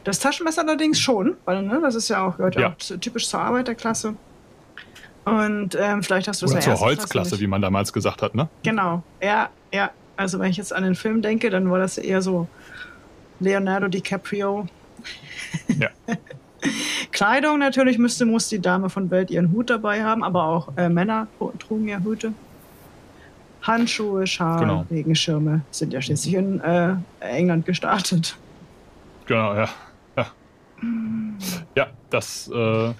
[0.05, 2.71] Das Taschenmesser allerdings schon, weil ne, das ist ja auch, gehört ja.
[2.71, 4.14] Auch typisch zur Arbeiterklasse.
[5.25, 8.35] Und ähm, vielleicht hast du das Oder zur Holzklasse, Klasse wie man damals gesagt hat.
[8.35, 8.49] Ne?
[8.62, 9.91] Genau, ja, ja.
[10.17, 12.49] Also wenn ich jetzt an den Film denke, dann war das eher so
[13.41, 14.67] Leonardo DiCaprio.
[15.79, 15.91] Ja.
[17.12, 20.88] Kleidung natürlich müsste, muss die Dame von Welt ihren Hut dabei haben, aber auch äh,
[20.88, 22.33] Männer trugen ja Hüte.
[23.62, 24.87] Handschuhe, Schal, Genau.
[24.90, 28.37] Regenschirme sind ja schließlich in äh, England gestartet.
[29.27, 29.68] Genau, ja.
[30.16, 30.27] Ja,
[31.75, 32.92] ja das äh,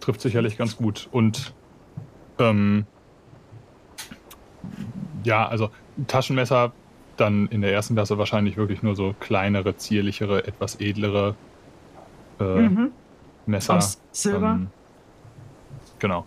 [0.00, 1.08] trifft sicherlich ganz gut.
[1.12, 1.54] Und
[2.38, 2.84] ähm,
[5.22, 5.70] ja, also
[6.06, 6.72] Taschenmesser
[7.16, 11.36] dann in der ersten Klasse wahrscheinlich wirklich nur so kleinere, zierlichere, etwas edlere
[12.40, 12.92] äh, Mhm.
[13.46, 13.76] Messer.
[13.76, 14.52] Aus Silber.
[14.52, 14.68] Ähm,
[15.98, 16.26] genau.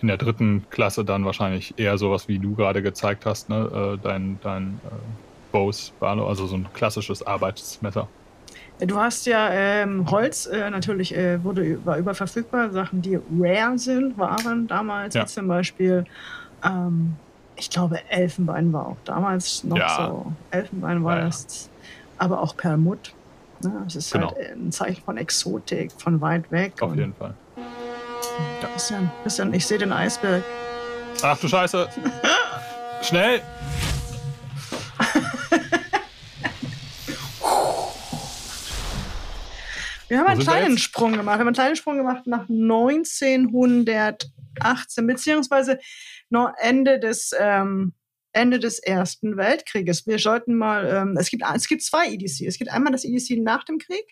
[0.00, 3.96] In der dritten Klasse dann wahrscheinlich eher sowas, wie du gerade gezeigt hast, ne?
[3.98, 4.90] Äh, dein dein äh,
[5.52, 8.08] Bose also so ein klassisches Arbeitsmesser.
[8.78, 12.70] Du hast ja ähm, Holz, äh, natürlich äh, wurde, war überverfügbar.
[12.70, 15.22] Sachen, die rare sind, waren damals, Ja.
[15.22, 16.04] wie zum Beispiel,
[16.64, 17.14] ähm,
[17.56, 20.06] ich glaube, Elfenbein war auch damals noch Ja.
[20.08, 20.32] so.
[20.50, 21.24] Elfenbein war ja.
[21.26, 21.68] das,
[22.16, 23.12] aber auch Perlmutt.
[23.62, 23.82] Ne?
[23.84, 24.34] Das ist Genau.
[24.34, 26.80] halt ein Zeichen von Exotik, von weit weg.
[26.80, 27.34] Auf jeden Fall.
[28.60, 30.42] Christian, Christian, ich sehe den Eisberg.
[31.22, 31.88] Ach du Scheiße!
[33.02, 33.40] Schnell!
[40.08, 41.36] Wir haben einen kleinen Sprung gemacht.
[41.36, 45.78] Wir haben einen kleinen Sprung gemacht nach 1918, beziehungsweise
[46.30, 47.92] noch Ende des, ähm,
[48.32, 50.06] Ende des Ersten Weltkrieges.
[50.06, 52.46] Wir sollten mal, ähm, es, gibt, es gibt zwei EDC.
[52.46, 54.04] Es gibt einmal das EDC nach dem Krieg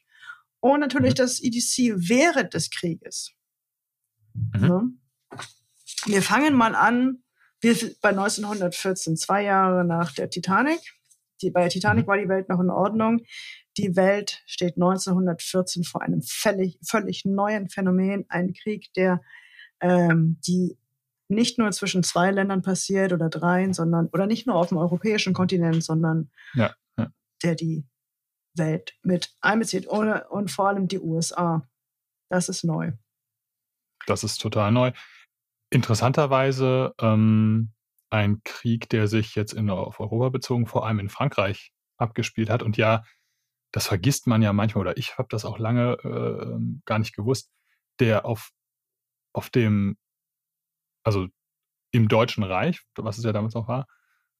[0.60, 1.16] und natürlich mhm.
[1.16, 3.32] das EDC während des Krieges.
[4.34, 4.62] Mhm.
[4.62, 4.82] Ja.
[6.06, 7.22] Wir fangen mal an,
[7.60, 10.80] wir, bei 1914, zwei Jahre nach der Titanic.
[11.42, 12.08] Die, bei Titanic mhm.
[12.08, 13.20] war die Welt noch in Ordnung.
[13.76, 19.20] Die Welt steht 1914 vor einem völlig, völlig neuen Phänomen, ein Krieg, der
[19.80, 20.76] ähm, die
[21.28, 25.34] nicht nur zwischen zwei Ländern passiert oder dreien, sondern oder nicht nur auf dem europäischen
[25.34, 27.08] Kontinent, sondern ja, ja.
[27.42, 27.86] der die
[28.56, 31.68] Welt mit einbezieht und, und vor allem die USA.
[32.30, 32.92] Das ist neu.
[34.06, 34.92] Das ist total neu.
[35.70, 37.72] Interessanterweise ähm,
[38.10, 42.62] ein Krieg, der sich jetzt in, auf Europa bezogen vor allem in Frankreich abgespielt hat
[42.62, 43.04] und ja
[43.72, 47.50] das vergisst man ja manchmal, oder ich habe das auch lange äh, gar nicht gewusst,
[48.00, 48.50] der auf,
[49.34, 49.96] auf dem,
[51.08, 51.26] also
[51.90, 53.86] im Deutschen Reich, was es ja damals noch war,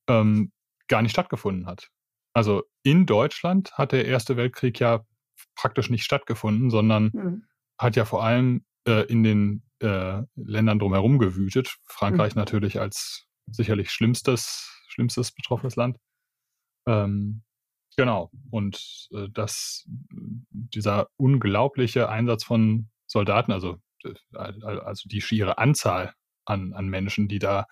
[0.07, 0.53] ähm,
[0.87, 1.89] gar nicht stattgefunden hat.
[2.35, 5.07] Also in Deutschland hat der Erste Weltkrieg ja
[5.55, 7.45] praktisch nicht stattgefunden, sondern mhm.
[7.79, 11.79] hat ja vor allem äh, in den äh, Ländern drumherum gewütet.
[11.87, 12.41] Frankreich mhm.
[12.41, 15.99] natürlich als sicherlich schlimmstes, schlimmstes betroffenes Land.
[16.87, 17.45] Ähm,
[17.99, 18.31] Genau.
[18.53, 26.15] Und äh, das, dieser unglaubliche Einsatz von Soldaten, also, äh, also die schiere Anzahl
[26.49, 27.67] an, an Menschen, die da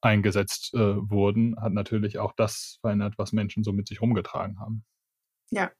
[0.00, 4.84] eingesetzt äh, wurden, hat natürlich auch das verändert, was Menschen so mit sich rumgetragen haben.
[5.50, 5.70] Ja.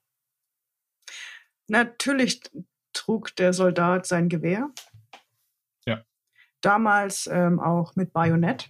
[1.68, 2.42] Natürlich
[2.92, 4.70] trug der Soldat sein Gewehr.
[5.86, 6.04] Ja.
[6.60, 8.68] Damals ähm, auch mit Bajonett.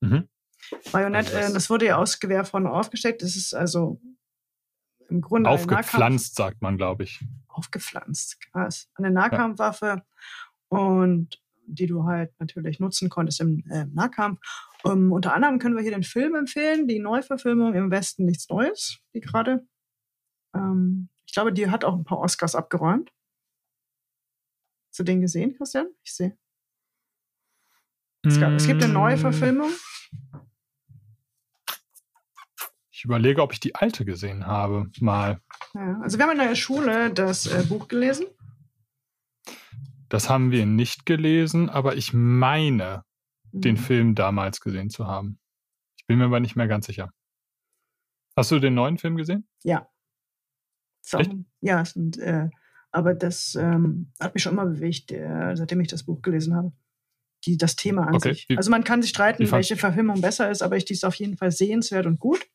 [0.00, 0.28] Mhm.
[0.92, 3.22] Bajonett, also äh, das wurde ja aus Gewehr vorne aufgesteckt.
[3.22, 4.00] Das ist also
[5.08, 7.20] im Grunde aufgepflanzt, sagt man, glaube ich.
[7.48, 8.88] Aufgepflanzt, krass.
[8.94, 10.04] Eine Nahkampfwaffe ja.
[10.68, 11.39] und
[11.74, 14.40] die du halt natürlich nutzen konntest im äh, Nahkampf.
[14.84, 18.98] Ähm, unter anderem können wir hier den Film empfehlen, die Neuverfilmung im Westen nichts Neues,
[19.14, 19.66] die gerade.
[20.54, 23.10] Ähm, ich glaube, die hat auch ein paar Oscars abgeräumt.
[24.90, 25.86] Hast du den gesehen, Christian?
[26.02, 26.36] Ich sehe.
[28.22, 29.20] Es, es gibt eine neue mm.
[29.20, 29.70] Verfilmung.
[32.90, 35.40] Ich überlege, ob ich die alte gesehen habe, mal.
[35.72, 38.26] Ja, also wir haben in der Schule das äh, Buch gelesen.
[40.10, 43.04] Das haben wir nicht gelesen, aber ich meine,
[43.52, 43.60] mhm.
[43.60, 45.38] den Film damals gesehen zu haben.
[45.96, 47.10] Ich bin mir aber nicht mehr ganz sicher.
[48.36, 49.48] Hast du den neuen Film gesehen?
[49.62, 49.88] Ja.
[51.02, 51.20] So?
[51.60, 52.48] Ja, und, äh,
[52.90, 56.72] aber das ähm, hat mich schon immer bewegt, äh, seitdem ich das Buch gelesen habe.
[57.46, 58.34] Die, das Thema an okay.
[58.34, 58.46] sich.
[58.54, 61.38] also man kann sich streiten, welche Verfilmung besser ist, aber ich die ist auf jeden
[61.38, 62.46] Fall sehenswert und gut.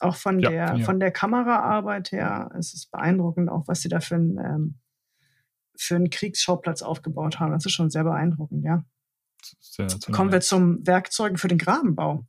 [0.00, 0.84] Auch von, ja, der, ja.
[0.84, 4.80] von der Kameraarbeit her es ist beeindruckend, auch was sie da für, ein, ähm,
[5.76, 7.52] für einen Kriegsschauplatz aufgebaut haben.
[7.52, 8.84] Das ist schon sehr beeindruckend, ja.
[9.60, 12.26] Sehr, Kommen wir zum Werkzeugen für den Grabenbau.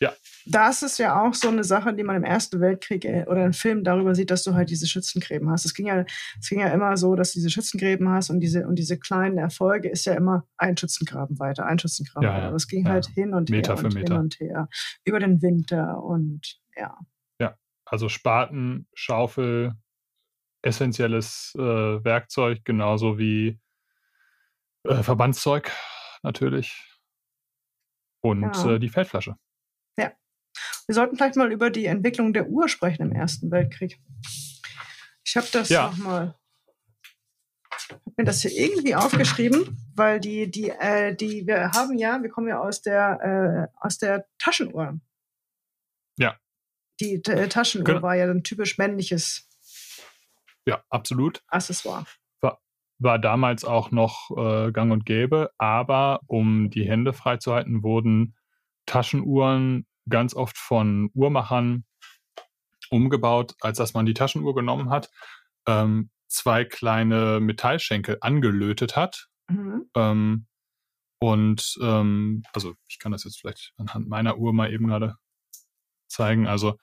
[0.00, 0.12] Ja.
[0.46, 3.52] Das ist ja auch so eine Sache, die man im Ersten Weltkrieg äh, oder in
[3.52, 5.66] Filmen darüber sieht, dass du halt diese Schützengräben hast.
[5.66, 6.04] Es ging ja,
[6.40, 9.36] es ging ja immer so, dass du diese Schützengräben hast und diese, und diese kleinen
[9.36, 12.46] Erfolge ist ja immer ein Schützengraben weiter, ein Schützengraben ja, weiter.
[12.46, 12.92] Aber es ging ja.
[12.92, 14.14] halt hin und Meter her und Meter.
[14.14, 14.68] hin und her.
[15.04, 16.96] Über den Winter und ja.
[17.38, 19.74] Ja, also Spaten, Schaufel,
[20.62, 23.58] essentielles äh, Werkzeug, genauso wie
[24.84, 25.70] äh, Verbandszeug
[26.22, 26.86] natürlich.
[28.22, 28.74] Und ja.
[28.74, 29.36] äh, die Feldflasche.
[30.86, 34.00] Wir sollten vielleicht mal über die Entwicklung der Uhr sprechen im Ersten Weltkrieg.
[35.24, 35.88] Ich habe das ja.
[35.88, 36.34] nochmal
[37.90, 42.28] habe mir das hier irgendwie aufgeschrieben, weil die, die, äh, die, wir haben ja, wir
[42.28, 45.00] kommen ja aus der, äh, aus der Taschenuhr.
[46.18, 46.36] Ja.
[47.00, 48.02] Die äh, Taschenuhr genau.
[48.02, 49.48] war ja ein typisch männliches.
[50.70, 51.42] Ja, absolut.
[51.48, 52.04] Accessoire.
[52.40, 52.60] War,
[52.98, 58.36] war damals auch noch äh, gang und gäbe, aber um die Hände freizuhalten, wurden
[58.86, 61.84] Taschenuhren ganz oft von Uhrmachern
[62.90, 65.10] umgebaut, als dass man die Taschenuhr genommen hat,
[65.66, 69.26] ähm, zwei kleine Metallschenkel angelötet hat.
[69.48, 69.90] Mhm.
[69.96, 70.46] Ähm,
[71.18, 75.16] und ähm, also ich kann das jetzt vielleicht anhand meiner Uhr mal eben gerade
[76.08, 76.46] zeigen.
[76.46, 76.78] Also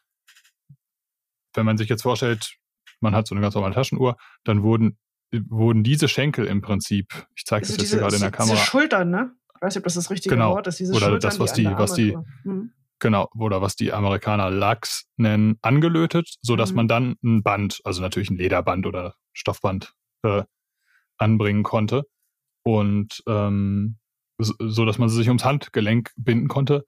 [1.54, 2.58] wenn man sich jetzt vorstellt,
[3.00, 4.98] man hat so eine ganz normale Taschenuhr, dann wurden,
[5.32, 8.56] wurden diese Schenkel im Prinzip, ich zeige also das jetzt diese, gerade in der Kamera.
[8.56, 9.32] Diese Schultern, ne?
[9.56, 10.52] Ich weiß nicht, ob das das richtige genau.
[10.52, 10.80] Wort ist.
[10.80, 14.50] Diese Oder Schultern, das, was die, die was die, mhm genau, oder was die Amerikaner
[14.50, 16.76] Lachs nennen, angelötet, so dass mhm.
[16.76, 20.44] man dann ein Band, also natürlich ein Lederband oder Stoffband äh,
[21.18, 22.04] anbringen konnte.
[22.64, 23.98] Und ähm,
[24.40, 26.86] so dass man sie sich ums Handgelenk binden konnte,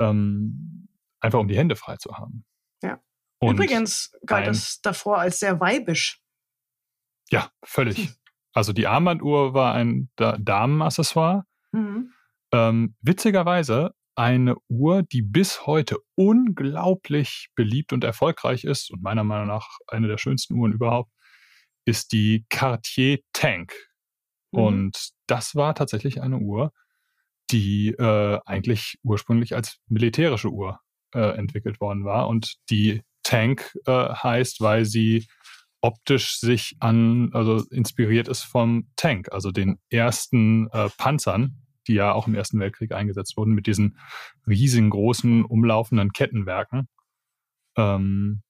[0.00, 0.88] ähm,
[1.20, 2.44] einfach um die Hände frei zu haben.
[2.82, 3.00] Ja.
[3.42, 6.20] Und Übrigens galt das davor als sehr weibisch.
[7.30, 7.98] Ja, völlig.
[7.98, 8.14] Hm.
[8.52, 11.44] Also die Armbanduhr war ein Damenaccessoire.
[11.72, 12.12] Mhm.
[12.52, 19.48] Ähm, witzigerweise eine Uhr, die bis heute unglaublich beliebt und erfolgreich ist und meiner Meinung
[19.48, 21.10] nach eine der schönsten Uhren überhaupt,
[21.84, 23.74] ist die Cartier Tank.
[24.52, 24.60] Mhm.
[24.60, 26.72] Und das war tatsächlich eine Uhr,
[27.50, 30.78] die äh, eigentlich ursprünglich als militärische Uhr
[31.12, 32.28] äh, entwickelt worden war.
[32.28, 35.26] Und die Tank äh, heißt, weil sie
[35.80, 42.12] optisch sich an, also inspiriert ist vom Tank, also den ersten äh, Panzern, die ja
[42.12, 43.98] auch im Ersten Weltkrieg eingesetzt wurden, mit diesen
[44.46, 46.88] riesengroßen umlaufenden Kettenwerken.
[47.76, 48.42] Ähm,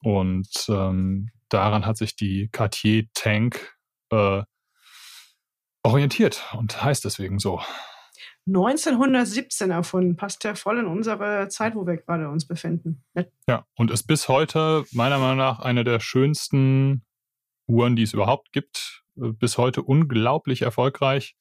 [0.00, 3.74] und ähm, daran hat sich die Cartier Tank
[4.10, 4.42] äh,
[5.82, 7.60] orientiert und heißt deswegen so.
[8.46, 13.02] 1917 erfunden, passt ja voll in unsere Zeit, wo wir gerade uns befinden.
[13.48, 17.04] Ja, und ist bis heute meiner Meinung nach eine der schönsten
[17.66, 19.02] Uhren, die es überhaupt gibt.
[19.16, 21.36] Äh, bis heute unglaublich erfolgreich.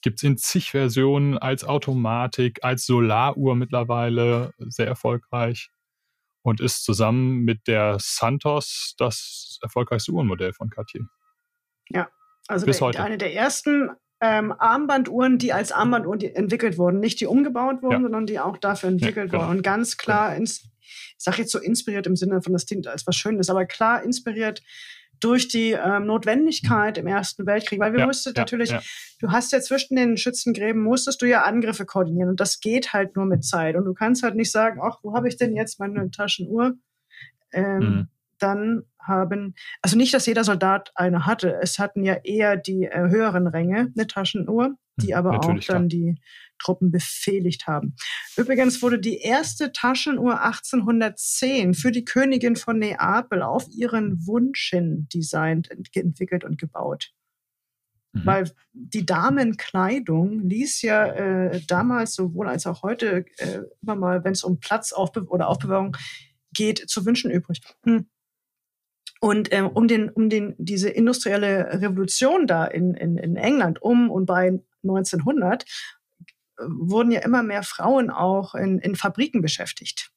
[0.00, 5.70] Gibt es in zig Versionen als Automatik, als Solaruhr mittlerweile sehr erfolgreich
[6.42, 11.06] und ist zusammen mit der Santos das erfolgreichste Uhrenmodell von Cartier.
[11.88, 12.08] Ja,
[12.48, 13.02] also Bis der, heute.
[13.02, 13.90] eine der ersten
[14.24, 18.00] ähm, Armbanduhren, die als Armbanduhren entwickelt wurden, nicht die umgebaut wurden, ja.
[18.00, 19.42] sondern die auch dafür entwickelt ja, genau.
[19.42, 19.58] wurden.
[19.58, 23.06] Und ganz klar, ins, ich sage jetzt so inspiriert im Sinne von das klingt als
[23.06, 24.62] was Schönes, aber klar inspiriert
[25.20, 28.80] durch die ähm, Notwendigkeit im Ersten Weltkrieg, weil wir ja, mussten natürlich, ja.
[29.20, 33.16] du hast ja zwischen den Schützengräben musstest du ja Angriffe koordinieren und das geht halt
[33.16, 35.78] nur mit Zeit und du kannst halt nicht sagen, ach, wo habe ich denn jetzt
[35.78, 36.74] meine Taschenuhr?
[37.52, 38.08] Ähm, mhm.
[38.38, 43.08] Dann haben, also nicht, dass jeder Soldat eine hatte, es hatten ja eher die äh,
[43.08, 46.00] höheren Ränge eine Taschenuhr, die mhm, aber Natürlich, auch dann klar.
[46.00, 46.14] die
[46.58, 47.96] Truppen befehligt haben.
[48.36, 55.08] Übrigens wurde die erste Taschenuhr 1810 für die Königin von Neapel auf ihren Wunsch hin
[55.12, 57.12] designt, entwickelt und gebaut.
[58.12, 58.26] Mhm.
[58.26, 64.32] Weil die Damenkleidung ließ ja äh, damals sowohl als auch heute äh, immer mal, wenn
[64.32, 65.96] es um Platz oder Aufbewahrung
[66.52, 67.60] geht, zu wünschen übrig.
[67.84, 68.06] Hm.
[69.24, 74.10] Und ähm, um, den, um den, diese industrielle Revolution da in, in, in England um
[74.10, 75.64] und bei 1900
[76.58, 80.10] wurden ja immer mehr Frauen auch in, in Fabriken beschäftigt.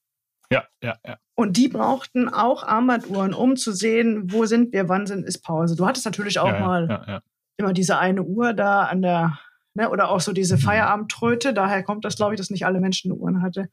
[0.51, 1.17] Ja, ja, ja.
[1.35, 5.77] Und die brauchten auch Armbanduhren, um zu sehen, wo sind wir, wann sind, ist Pause.
[5.77, 7.21] Du hattest natürlich auch ja, mal ja, ja.
[7.55, 9.39] immer diese eine Uhr da an der,
[9.73, 10.61] ne, oder auch so diese mhm.
[10.61, 11.53] Feierabendtröte.
[11.53, 13.69] Daher kommt das, glaube ich, dass nicht alle Menschen Uhren hatte,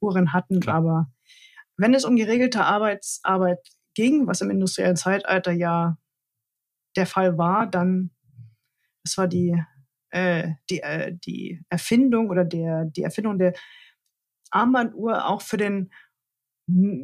[0.00, 0.60] Uhren hatten.
[0.60, 0.76] Klar.
[0.76, 1.10] Aber
[1.76, 3.58] wenn es um geregelte Arbeitsarbeit
[3.98, 5.98] ging, was im industriellen Zeitalter ja
[6.94, 8.12] der Fall war, dann,
[9.02, 9.60] das war die
[10.10, 13.54] äh, die, äh, die Erfindung oder der, die Erfindung der
[14.52, 15.90] Armbanduhr auch für den,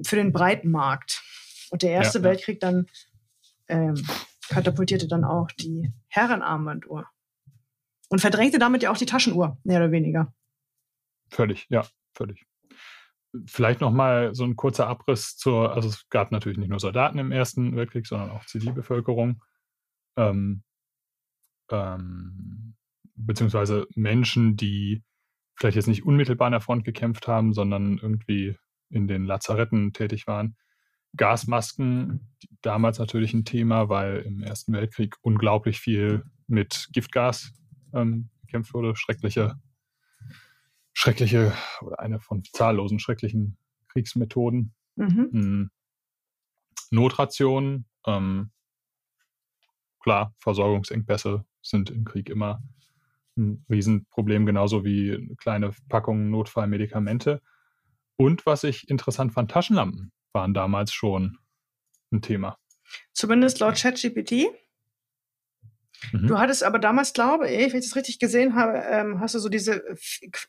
[0.07, 1.22] für den breiten Markt.
[1.70, 2.87] Und der Erste ja, Weltkrieg dann
[3.68, 3.94] ähm,
[4.48, 7.09] katapultierte dann auch die Herrenarmbanduhr.
[8.09, 10.33] Und verdrängte damit ja auch die Taschenuhr, mehr oder weniger.
[11.30, 12.46] Völlig, ja, völlig.
[13.47, 17.33] Vielleicht nochmal so ein kurzer Abriss zur, also es gab natürlich nicht nur Soldaten im
[17.33, 19.42] Ersten Weltkrieg, sondern auch Zivilbevölkerung.
[20.16, 20.62] Ähm,
[21.70, 22.75] ähm,
[23.16, 25.03] beziehungsweise Menschen, die
[25.57, 28.57] vielleicht jetzt nicht unmittelbar an der Front gekämpft haben, sondern irgendwie
[28.90, 30.57] in den Lazaretten tätig waren.
[31.16, 37.53] Gasmasken, damals natürlich ein Thema, weil im Ersten Weltkrieg unglaublich viel mit Giftgas
[37.92, 38.97] ähm, gekämpft wurde.
[38.97, 39.55] Schreckliche,
[40.94, 41.52] schreckliche
[41.83, 44.72] oder eine von zahllosen schrecklichen Kriegsmethoden.
[44.96, 45.28] Mhm.
[45.33, 45.70] Hm.
[46.90, 48.50] Notrationen, ähm,
[50.00, 52.62] klar, Versorgungsengpässe sind im Krieg immer
[53.37, 57.42] ein Riesenproblem, genauso wie kleine Packungen Notfallmedikamente.
[58.16, 61.38] Und was ich interessant fand, Taschenlampen waren damals schon
[62.12, 62.58] ein Thema.
[63.12, 64.46] Zumindest laut ChatGPT.
[66.13, 66.27] Mhm.
[66.27, 69.38] Du hattest aber damals, glaube ich, wenn ich das richtig gesehen habe, ähm, hast du
[69.38, 69.85] so diese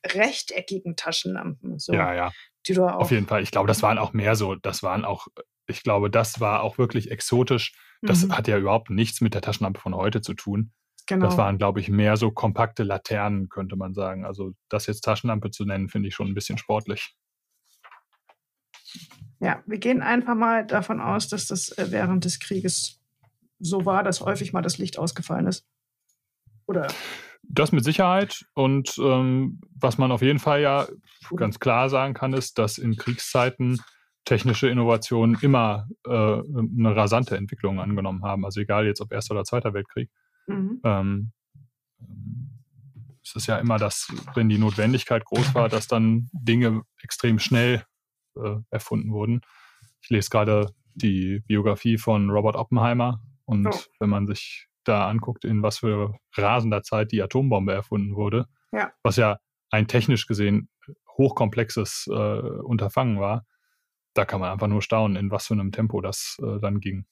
[0.06, 1.80] rechteckigen Taschenlampen.
[1.80, 2.32] So, ja, ja.
[2.68, 3.44] Die du auch Auf jeden Fall.
[3.44, 5.28] Ich glaube, das waren auch mehr so, das waren auch,
[5.68, 7.74] ich glaube, das war auch wirklich exotisch.
[8.02, 8.38] Das mhm.
[8.38, 10.72] hat ja überhaupt nichts mit der Taschenlampe von heute zu tun.
[11.08, 11.28] Genau.
[11.28, 14.26] Das waren, glaube ich, mehr so kompakte Laternen, könnte man sagen.
[14.26, 17.16] Also das jetzt Taschenlampe zu nennen, finde ich schon ein bisschen sportlich.
[19.40, 23.02] Ja, wir gehen einfach mal davon aus, dass das äh, während des Krieges
[23.60, 25.66] so war, dass häufig mal das Licht ausgefallen ist.
[26.68, 26.88] Oder?
[27.44, 28.46] Das mit Sicherheit.
[28.54, 30.88] Und ähm, was man auf jeden Fall ja
[31.36, 33.80] ganz klar sagen kann, ist, dass in Kriegszeiten
[34.26, 38.44] technische Innovationen immer äh, eine rasante Entwicklung angenommen haben.
[38.44, 40.10] Also egal jetzt ob Erster oder Zweiter Weltkrieg.
[40.48, 40.82] Mhm.
[40.84, 41.32] Ähm,
[43.24, 47.84] es ist ja immer das, wenn die Notwendigkeit groß war, dass dann Dinge extrem schnell
[48.36, 49.42] äh, erfunden wurden.
[50.02, 53.80] Ich lese gerade die Biografie von Robert Oppenheimer und oh.
[54.00, 58.92] wenn man sich da anguckt, in was für rasender Zeit die Atombombe erfunden wurde, ja.
[59.04, 59.40] was ja
[59.72, 60.70] ein technisch gesehen
[61.18, 63.46] hochkomplexes äh, Unterfangen war,
[64.14, 67.06] da kann man einfach nur staunen, in was für einem Tempo das äh, dann ging.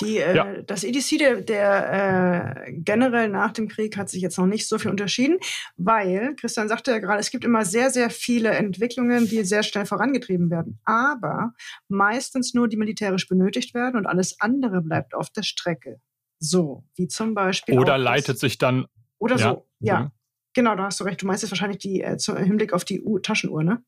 [0.00, 0.62] Die, äh, ja.
[0.62, 4.78] Das EDC der, der äh, generell nach dem Krieg hat sich jetzt noch nicht so
[4.78, 5.38] viel unterschieden,
[5.76, 9.84] weil, Christian sagte ja gerade, es gibt immer sehr, sehr viele Entwicklungen, die sehr schnell
[9.84, 11.52] vorangetrieben werden, aber
[11.88, 16.00] meistens nur die militärisch benötigt werden und alles andere bleibt auf der Strecke.
[16.38, 17.78] So, wie zum Beispiel.
[17.78, 18.86] Oder leitet sich dann.
[19.18, 20.10] Oder ja, so, ja.
[20.54, 21.22] Genau, da hast du recht.
[21.22, 23.84] Du meinst jetzt wahrscheinlich die, äh, im Hinblick auf die U Taschenuhr, ne?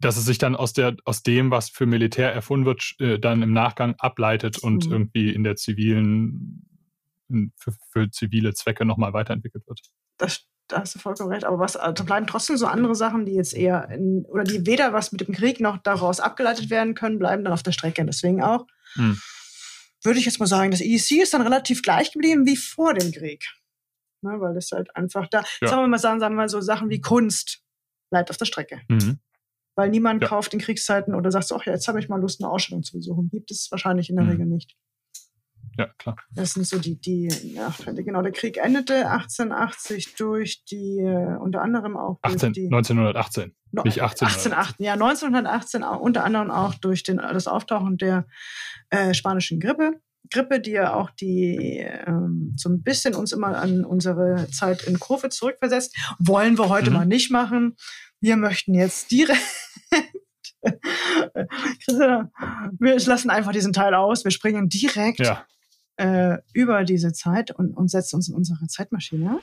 [0.00, 3.42] Dass es sich dann aus der aus dem, was für Militär erfunden wird, äh, dann
[3.42, 4.92] im Nachgang ableitet und mhm.
[4.92, 6.66] irgendwie in der zivilen
[7.56, 9.80] für, für zivile Zwecke nochmal weiterentwickelt wird.
[10.16, 11.44] Das, da hast du vollkommen recht.
[11.44, 14.92] Aber was also bleiben trotzdem so andere Sachen, die jetzt eher in, oder die weder
[14.92, 18.04] was mit dem Krieg noch daraus abgeleitet werden können, bleiben dann auf der Strecke.
[18.04, 19.20] Deswegen auch mhm.
[20.02, 23.12] würde ich jetzt mal sagen, das EDC ist dann relativ gleich geblieben wie vor dem
[23.12, 23.44] Krieg.
[24.22, 25.68] Ne, weil das halt einfach da, ja.
[25.68, 27.62] sagen wir mal sagen, sagen wir mal so Sachen wie Kunst
[28.10, 28.82] bleibt auf der Strecke.
[28.88, 29.18] Mhm.
[29.76, 30.28] Weil niemand ja.
[30.28, 32.96] kauft in Kriegszeiten oder sagt ach ja, jetzt habe ich mal Lust, eine Ausstellung zu
[32.96, 33.28] besuchen.
[33.30, 34.30] Gibt es wahrscheinlich in der mhm.
[34.30, 34.76] Regel nicht.
[35.78, 36.16] Ja, klar.
[36.34, 38.04] Das sind so die, die Nachteile.
[38.04, 43.54] Genau, der Krieg endete 1880 durch die, äh, unter anderem auch 18, die, 1918.
[43.72, 44.52] No, nicht 1818.
[44.52, 48.26] 18, ja, 1918 auch, unter anderem auch durch den, das Auftauchen der
[48.90, 50.00] äh, spanischen Grippe.
[50.30, 55.00] Grippe, die ja auch die ähm, so ein bisschen uns immer an unsere Zeit in
[55.00, 55.96] Kurve zurückversetzt.
[56.18, 56.96] Wollen wir heute mhm.
[56.96, 57.76] mal nicht machen.
[58.20, 59.40] Wir möchten jetzt direkt
[61.86, 64.24] wir lassen einfach diesen Teil aus.
[64.24, 65.46] Wir springen direkt ja.
[65.96, 69.40] äh, über diese Zeit und, und setzen uns in unsere Zeitmaschine.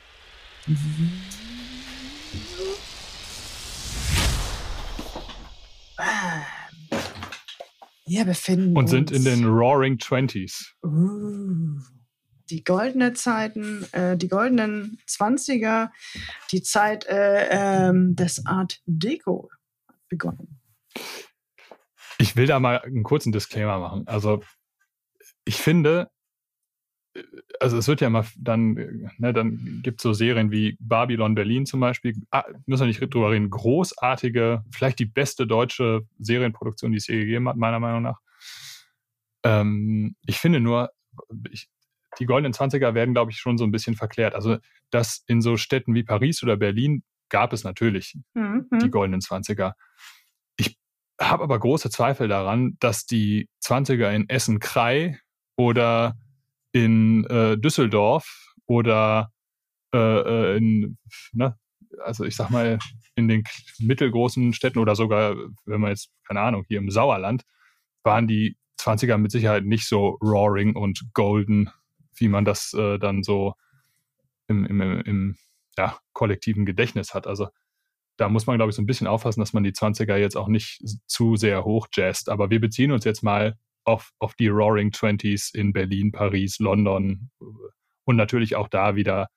[8.05, 10.75] Wir befinden und sind in den Roaring Twenties.
[10.85, 11.79] Uh,
[12.49, 15.91] die goldene Zeiten, äh, die goldenen Zwanziger,
[16.51, 17.47] die Zeit äh,
[17.89, 19.49] ähm, des Art Deco
[20.09, 20.59] begonnen.
[22.19, 24.07] Ich will da mal einen kurzen Disclaimer machen.
[24.07, 24.41] Also
[25.45, 26.09] ich finde,
[27.59, 28.73] also es wird ja immer dann,
[29.17, 32.99] ne, dann gibt es so Serien wie Babylon Berlin zum Beispiel, ah, müssen wir nicht
[32.99, 38.03] drüber reden, großartige, vielleicht die beste deutsche Serienproduktion, die es je gegeben hat, meiner Meinung
[38.03, 38.19] nach.
[39.43, 40.91] Ähm, ich finde nur,
[41.51, 41.69] ich,
[42.19, 44.35] die goldenen Zwanziger werden, glaube ich, schon so ein bisschen verklärt.
[44.35, 44.57] Also
[44.89, 48.67] das in so Städten wie Paris oder Berlin gab es natürlich mhm.
[48.81, 49.75] die goldenen Zwanziger.
[50.57, 50.77] Ich
[51.19, 55.19] habe aber große Zweifel daran, dass die Zwanziger in Essen-Krei
[55.55, 56.15] oder
[56.71, 59.31] in äh, Düsseldorf oder
[59.93, 60.97] äh, äh, in,
[61.33, 61.57] ne,
[62.03, 62.79] also ich sag mal,
[63.15, 63.43] in den
[63.79, 67.43] mittelgroßen Städten oder sogar, wenn man jetzt, keine Ahnung, hier im Sauerland,
[68.03, 71.71] waren die 20er mit Sicherheit nicht so roaring und golden,
[72.19, 73.53] wie man das äh, dann so
[74.47, 75.37] im, im, im
[75.77, 77.27] ja, kollektiven Gedächtnis hat.
[77.27, 77.47] Also
[78.17, 80.47] da muss man, glaube ich, so ein bisschen aufpassen, dass man die 20er jetzt auch
[80.47, 82.29] nicht zu sehr hochjazzt.
[82.29, 87.29] Aber wir beziehen uns jetzt mal auf, auf die Roaring Twenties in Berlin, Paris, London
[88.05, 89.27] und natürlich auch da wieder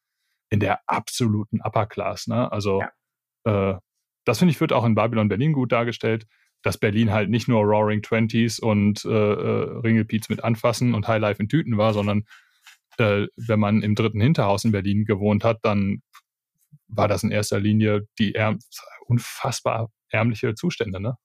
[0.49, 2.27] in der absoluten Upper Class.
[2.27, 2.51] Ne?
[2.51, 2.83] Also
[3.47, 3.73] ja.
[3.73, 3.79] äh,
[4.25, 6.27] das finde ich wird auch in Babylon Berlin gut dargestellt,
[6.63, 11.41] dass Berlin halt nicht nur Roaring Twenties und äh, äh, Ringelpiez mit Anfassen und Highlife
[11.43, 12.25] in Tüten war, sondern
[13.01, 16.03] äh, wenn man im dritten Hinterhaus in Berlin gewohnt hat, dann
[16.89, 18.59] war das in erster Linie die ärm
[19.07, 21.17] unfassbar ärmliche Zustände, ne?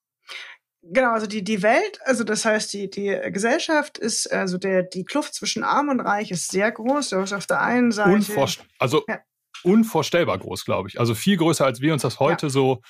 [0.88, 5.04] Genau, also die, die Welt, also das heißt, die, die Gesellschaft ist, also der, die
[5.04, 7.10] Kluft zwischen Arm und Reich ist sehr groß.
[7.10, 8.12] Du hast auf der einen Seite.
[8.12, 9.20] Unvorst also ja.
[9.64, 11.00] unvorstellbar groß, glaube ich.
[11.00, 12.50] Also viel größer, als wir uns das heute ja.
[12.52, 12.82] so,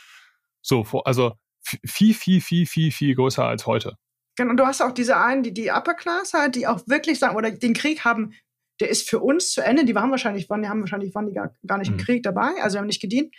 [0.61, 3.95] so vor, also viel, viel, viel, viel, viel größer als heute.
[4.36, 7.19] Genau, und du hast auch diese einen, die, die Upper Class halt, die auch wirklich
[7.19, 8.33] sagen, oder den Krieg haben
[8.80, 9.86] der ist für uns zu Ende.
[9.86, 11.99] Die waren wahrscheinlich, waren, die haben wahrscheinlich waren die gar, gar nicht mhm.
[11.99, 13.34] im Krieg dabei, also haben nicht gedient.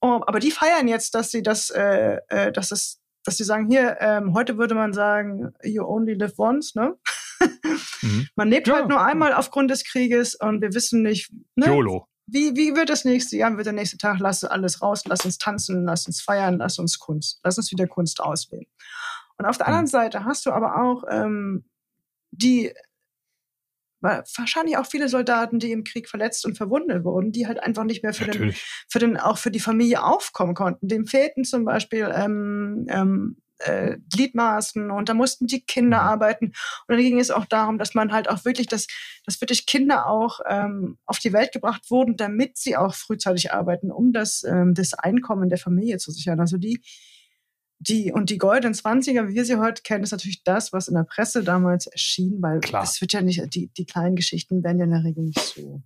[0.00, 3.68] Um, aber die feiern jetzt, dass sie das, äh, äh, dass es, dass sie sagen,
[3.68, 6.94] hier, ähm, heute würde man sagen, you only live once, ne?
[8.02, 8.28] mhm.
[8.36, 8.74] Man lebt ja.
[8.74, 11.66] halt nur einmal aufgrund des Krieges und wir wissen nicht, ne?
[11.66, 12.06] YOLO.
[12.26, 15.36] Wie, wie wird das nächste Jahr, wird der nächste Tag, lass alles raus, lass uns
[15.36, 18.66] tanzen, lass uns feiern, lass uns Kunst, lass uns wieder Kunst auswählen.
[19.36, 19.72] Und auf der mhm.
[19.72, 21.64] anderen Seite hast du aber auch ähm,
[22.30, 22.72] die
[24.04, 28.02] wahrscheinlich auch viele Soldaten, die im Krieg verletzt und verwundet wurden, die halt einfach nicht
[28.02, 28.54] mehr für den,
[28.88, 30.88] für den, auch für die Familie aufkommen konnten.
[30.88, 36.08] Dem fehlten zum Beispiel ähm, ähm, äh, Gliedmaßen und da mussten die Kinder Mhm.
[36.08, 36.44] arbeiten.
[36.46, 36.54] Und
[36.88, 38.86] dann ging es auch darum, dass man halt auch wirklich, dass,
[39.24, 43.90] dass wirklich Kinder auch ähm, auf die Welt gebracht wurden, damit sie auch frühzeitig arbeiten,
[43.90, 46.40] um das, ähm, das Einkommen der Familie zu sichern.
[46.40, 46.82] Also die,
[47.88, 50.94] die und die goldenen Zwanziger, wie wir sie heute kennen, ist natürlich das, was in
[50.94, 52.82] der Presse damals erschien, weil Klar.
[52.82, 55.82] es wird ja nicht, die, die kleinen Geschichten werden ja in der Regel nicht so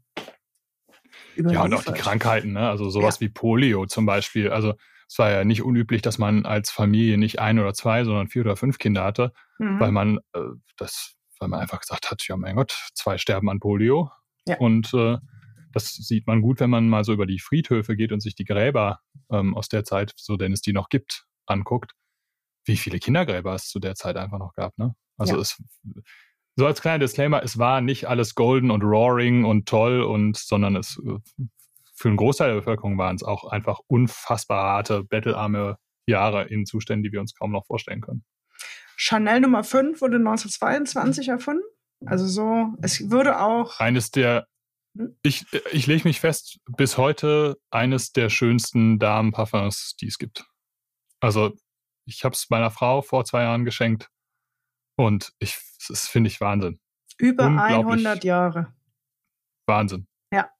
[1.36, 1.92] Ja, und auch die.
[1.92, 2.68] Krankheiten, ne?
[2.68, 4.51] Also sowas wie Polio zum Beispiel.
[4.51, 4.74] Also
[5.09, 8.42] es war ja nicht unüblich, dass man als Familie nicht ein oder zwei, sondern vier
[8.42, 9.80] oder fünf Kinder hatte, Mhm.
[9.80, 10.40] weil man äh,
[10.76, 14.11] das, weil man einfach gesagt hat, ja mein Gott, zwei sterben an Polio.
[14.46, 14.57] Ja.
[14.59, 15.16] Und äh,
[15.72, 18.44] das sieht man gut, wenn man mal so über die Friedhöfe geht und sich die
[18.44, 21.92] Gräber ähm, aus der Zeit, so denn es die noch gibt, anguckt,
[22.64, 24.76] wie viele Kindergräber es zu der Zeit einfach noch gab.
[24.78, 24.94] Ne?
[25.16, 25.40] Also Ja.
[25.40, 25.62] es
[26.57, 30.74] so als kleiner Disclaimer, es war nicht alles golden und roaring und toll und, sondern
[30.76, 31.18] es äh,
[31.94, 37.03] für einen Großteil der Bevölkerung waren es auch einfach unfassbar harte, bettelarme Jahre in Zuständen,
[37.05, 38.24] die wir uns kaum noch vorstellen können.
[38.96, 41.62] Chanel Nummer 5 wurde 1922 erfunden.
[42.07, 44.46] Also so, es würde auch, Eines der,
[44.96, 45.16] Hm?
[45.22, 50.44] ich, ich lege mich fest, bis heute eines der schönsten Damenparfums, die es gibt.
[51.21, 51.57] Also
[52.07, 54.11] ich habe es meiner Frau vor zwei Jahren geschenkt
[54.97, 55.59] und ich,
[55.89, 56.81] das finde ich Wahnsinn.
[57.19, 58.07] über unglaublich.
[58.07, 58.75] 100 Jahre.
[59.66, 60.07] Wahnsinn.
[60.33, 60.51] Ja.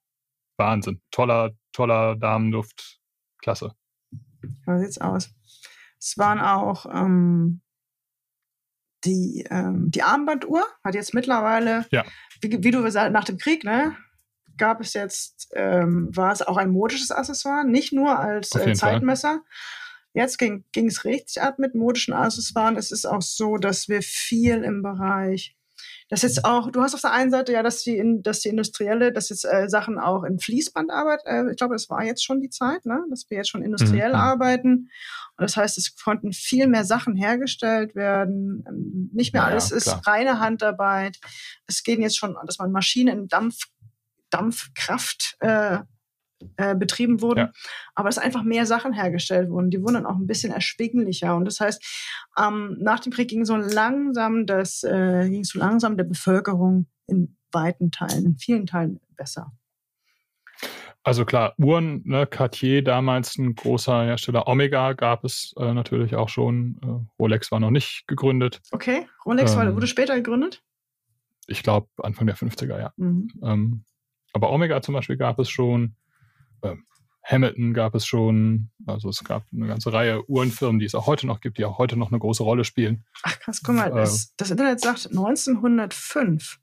[0.59, 1.01] Wahnsinn.
[1.11, 3.01] Toller, toller Damenduft.
[3.41, 3.75] Klasse.
[4.67, 5.31] So sieht's aus.
[6.01, 7.63] Es waren auch ähm,
[9.05, 12.05] die, ähm, die Armbanduhr, hat jetzt mittlerweile, Ja.
[12.41, 13.97] wie, wie du gesagt nach dem Krieg, ne,
[14.57, 18.77] gab es jetzt, ähm, war es auch ein modisches Accessoire, nicht nur als äh, jeden
[18.79, 19.01] Fall.
[20.15, 22.87] Jetzt ging es richtig ab mit modischen Accessoires.
[22.87, 25.55] Es ist auch so, dass wir viel im Bereich
[26.11, 28.49] das jetzt auch, du hast auf der einen Seite ja, dass die, in, dass die
[28.49, 32.41] industrielle, dass jetzt äh, Sachen auch in Fließbandarbeit, äh, ich glaube, das war jetzt schon
[32.41, 33.05] die Zeit, ne?
[33.11, 34.15] dass wir jetzt schon industriell Mhm.
[34.15, 34.73] arbeiten.
[35.37, 38.65] Und das heißt, es konnten viel mehr Sachen hergestellt werden.
[38.67, 40.03] Ähm, Nicht mehr Ja, ja, alles ist klar.
[40.07, 41.19] reine Handarbeit.
[41.67, 43.65] Es geht jetzt schon, dass man Maschinen in Dampf,
[44.31, 45.79] Dampfkraft äh,
[46.57, 47.53] äh, betrieben wurden, Ja.
[47.95, 49.70] aber dass einfach mehr Sachen hergestellt wurden.
[49.70, 51.34] Die wurden dann auch ein bisschen erschwinglicher.
[51.36, 51.82] Und das heißt,
[52.39, 57.36] ähm, nach dem Krieg ging so langsam das, äh, ging so langsam der Bevölkerung in
[57.53, 59.53] weiten Teilen, in vielen Teilen besser.
[61.05, 64.47] Also klar, Uhren, ne, Cartier damals ein großer Hersteller.
[64.47, 66.78] Omega gab es äh, natürlich auch schon.
[66.82, 68.61] Äh, Rolex war noch nicht gegründet.
[68.72, 69.74] Okay, Rolex war, Ähm.
[69.74, 70.62] wurde später gegründet.
[71.47, 72.93] Ich glaube Anfang der 50er, ja.
[72.97, 73.30] Mhm.
[73.43, 73.84] Ähm,
[74.34, 75.95] aber Omega zum Beispiel gab es schon.
[76.63, 76.85] Ähm,
[77.25, 78.71] Hamilton gab es schon.
[78.87, 81.79] Also es gab eine ganze Reihe Uhrenfirmen, die es auch heute noch gibt, die auch
[81.79, 83.05] heute noch eine große Rolle spielen.
[83.23, 83.95] Ach krass, guck mal, Äh.
[83.95, 86.59] das, das Internet sagt 1905.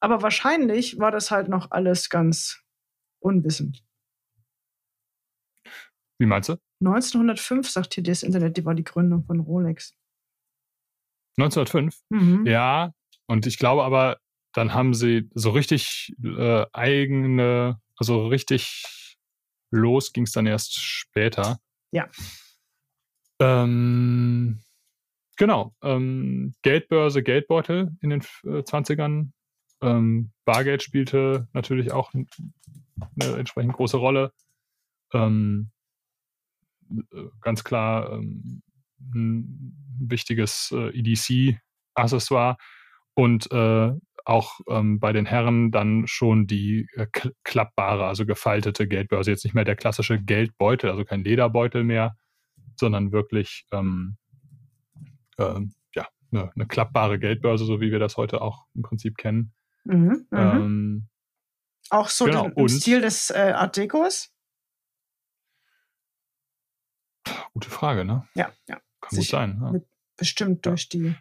[0.00, 2.62] Aber wahrscheinlich war das halt noch alles ganz
[3.20, 3.84] unwissend.
[6.20, 6.56] Wie meinst du?
[6.80, 9.94] 1905 sagt hier das Internet, die war die Gründung von Rolex.
[11.36, 12.00] 1905?
[12.10, 12.46] Mhm.
[12.46, 12.92] Ja,
[13.26, 14.18] und ich glaube aber,
[14.52, 19.16] dann haben sie so richtig äh, eigene, also richtig
[19.70, 21.58] los ging es dann erst später.
[21.90, 22.08] Ja.
[23.40, 24.60] Ähm,
[25.36, 25.74] genau.
[25.82, 29.30] Ähm, Geldbörse, Geldbeutel in den äh, 20ern.
[29.80, 34.32] Ähm, Bargeld spielte natürlich auch eine entsprechend große Rolle.
[35.12, 35.70] Ähm,
[36.90, 38.62] äh, ganz klar ähm,
[39.14, 42.56] ein wichtiges äh, EDC-Accessoire
[43.14, 43.92] und äh,
[44.24, 49.30] auch ähm, bei den Herren dann schon die äh, kl- klappbare, also gefaltete Geldbörse.
[49.30, 52.16] Jetzt nicht mehr der klassische Geldbeutel, also kein Lederbeutel mehr,
[52.76, 54.16] sondern wirklich ähm,
[55.38, 59.52] ähm, ja, eine, eine klappbare Geldbörse, so wie wir das heute auch im Prinzip kennen.
[59.84, 60.26] Mhm.
[60.30, 60.38] Mhm.
[60.38, 61.08] Ähm,
[61.90, 64.34] Auch so genau, den, im Stil des äh, Art Decos.
[67.52, 68.26] gute Frage, ne?
[68.34, 68.80] Ja, ja.
[69.00, 69.60] Kann gut sein.
[69.60, 69.80] Ja.
[70.16, 70.70] Bestimmt Ja.
[70.72, 71.14] durch die.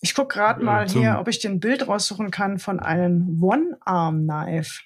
[0.00, 2.80] Ich gucke gerade Äh, mal zum- hier, ob ich dir ein Bild raussuchen kann von
[2.80, 4.80] einem One-Arm-Knife.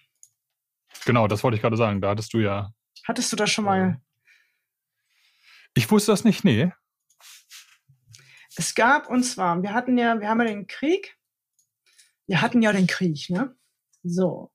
[1.04, 2.00] Genau, das wollte ich gerade sagen.
[2.00, 2.72] Da hattest du ja.
[3.04, 4.00] Hattest du das schon Äh, mal?
[5.74, 6.72] Ich wusste das nicht, nee.
[8.56, 11.16] Es gab, und zwar, wir hatten ja, wir haben ja den Krieg.
[12.26, 13.54] Wir hatten ja den Krieg, ne?
[14.04, 14.50] So.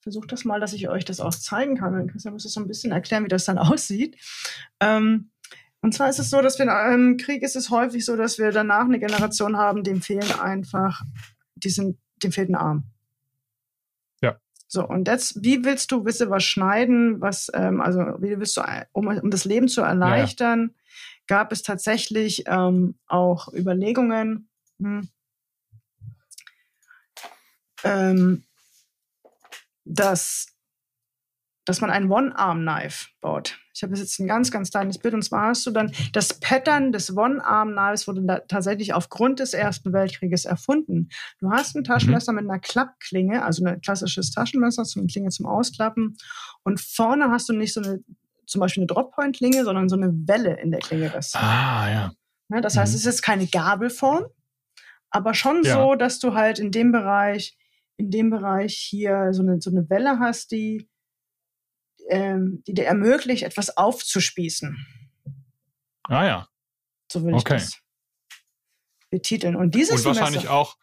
[0.00, 1.92] Versucht das mal, dass ich euch das auch zeigen kann.
[1.94, 4.18] Dann Christian muss das so ein bisschen erklären, wie das dann aussieht.
[4.80, 5.31] Ähm,
[5.82, 8.52] und zwar ist es so, dass wir im Krieg ist es häufig so, dass wir
[8.52, 11.02] danach eine Generation haben, dem fehlen einfach,
[11.56, 12.84] die sind, dem fehlt ein Arm.
[14.20, 14.38] Ja.
[14.68, 18.62] So, und jetzt, wie willst du, du was schneiden, was, ähm, also wie willst du,
[18.92, 20.72] um, um das Leben zu erleichtern,
[21.26, 25.08] gab es tatsächlich ähm, auch Überlegungen, hm,
[27.82, 28.44] ähm,
[29.84, 30.51] dass
[31.64, 33.58] dass man ein One-Arm-Knife baut.
[33.74, 36.92] Ich habe jetzt ein ganz, ganz kleines Bild und zwar hast du dann das Pattern
[36.92, 41.08] des One-Arm-Knives wurde tatsächlich aufgrund des Ersten Weltkrieges erfunden.
[41.38, 42.36] Du hast ein Taschenmesser mhm.
[42.36, 46.16] mit einer Klappklinge, also ein klassisches Taschenmesser, so eine Klinge zum Ausklappen
[46.64, 48.00] und vorne hast du nicht so eine,
[48.46, 51.10] zum Beispiel eine Drop-Point-Klinge, sondern so eine Welle in der Klinge.
[51.10, 52.12] Das, ah, ja.
[52.50, 52.96] ja das heißt, mhm.
[52.96, 54.24] es ist keine Gabelform,
[55.10, 55.74] aber schon ja.
[55.74, 57.56] so, dass du halt in dem Bereich,
[57.96, 60.88] in dem Bereich hier so eine, so eine Welle hast, die
[62.08, 64.86] ähm, die dir ermöglicht, etwas aufzuspießen.
[66.04, 66.48] Ah ja.
[67.10, 67.56] So würde okay.
[67.56, 67.78] ich das
[69.10, 69.56] betiteln.
[69.56, 70.76] Und dieses Und wahrscheinlich Semester, auch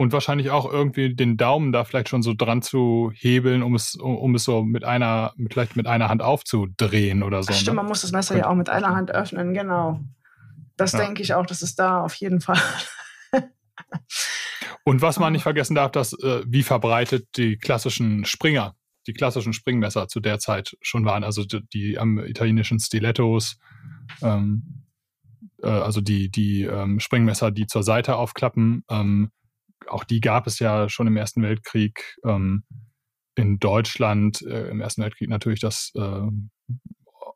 [0.00, 3.96] und wahrscheinlich auch irgendwie den Daumen da vielleicht schon so dran zu hebeln, um es,
[3.96, 7.50] um, um es so mit einer, mit, vielleicht mit einer Hand aufzudrehen oder so.
[7.50, 7.82] Ach, stimmt, ne?
[7.82, 10.00] man muss das Messer ja auch mit einer Hand öffnen, genau.
[10.76, 11.00] Das ja.
[11.00, 12.60] denke ich auch, das ist da auf jeden Fall.
[14.84, 18.76] und was man nicht vergessen darf, dass äh, wie verbreitet die klassischen Springer
[19.06, 23.58] die klassischen Springmesser zu der Zeit schon waren, also die, die am italienischen Stilettos,
[24.22, 24.84] ähm,
[25.62, 29.30] äh, also die, die ähm, Springmesser, die zur Seite aufklappen, ähm,
[29.86, 32.16] auch die gab es ja schon im Ersten Weltkrieg.
[32.24, 32.64] Ähm,
[33.36, 36.26] in Deutschland äh, im Ersten Weltkrieg natürlich das äh,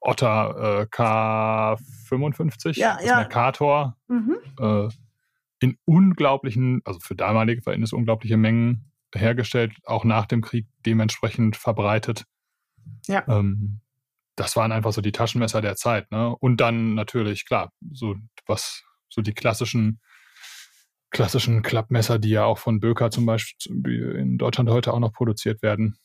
[0.01, 3.17] Otter äh, K55, ja, das ja.
[3.19, 4.37] Mercator, mhm.
[4.59, 4.89] Äh,
[5.61, 12.25] in unglaublichen, also für damalige Verhältnisse unglaubliche Mengen hergestellt, auch nach dem Krieg dementsprechend verbreitet.
[13.07, 13.25] Ja.
[13.29, 13.81] Ähm,
[14.37, 16.35] das waren einfach so die Taschenmesser der Zeit, ne?
[16.37, 20.01] Und dann natürlich, klar, so was, so die klassischen,
[21.11, 25.63] klassischen Klappmesser, die ja auch von Böker zum Beispiel in Deutschland heute auch noch produziert
[25.63, 25.99] werden.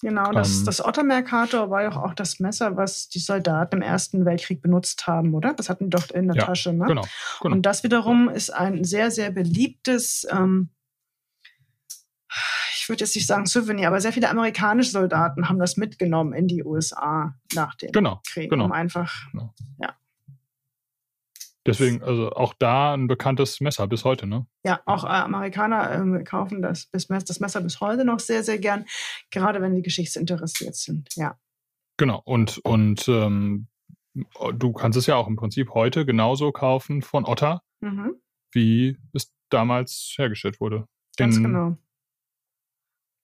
[0.00, 3.82] Genau, das, ähm, das Otter Mercator war ja auch das Messer, was die Soldaten im
[3.82, 5.54] Ersten Weltkrieg benutzt haben, oder?
[5.54, 6.86] Das hatten die doch in der ja, Tasche, ne?
[6.86, 7.04] Genau,
[7.40, 7.54] genau.
[7.54, 10.70] Und das wiederum ist ein sehr, sehr beliebtes ähm,
[12.82, 16.48] ich würde jetzt nicht sagen Souvenir, aber sehr viele amerikanische Soldaten haben das mitgenommen in
[16.48, 18.50] die USA nach dem genau, Krieg.
[18.50, 18.64] Genau.
[18.64, 19.54] Um einfach, genau.
[19.78, 19.94] ja.
[21.64, 24.46] Deswegen, also auch da ein bekanntes Messer bis heute, ne?
[24.64, 28.84] Ja, auch äh, Amerikaner äh, kaufen das, das Messer bis heute noch sehr, sehr gern,
[29.30, 31.38] gerade wenn sie geschichtsinteressiert sind, ja.
[31.98, 33.68] Genau, und, und ähm,
[34.56, 38.16] du kannst es ja auch im Prinzip heute genauso kaufen von Otter, mhm.
[38.50, 40.88] wie es damals hergestellt wurde.
[41.16, 41.76] Ganz in, genau.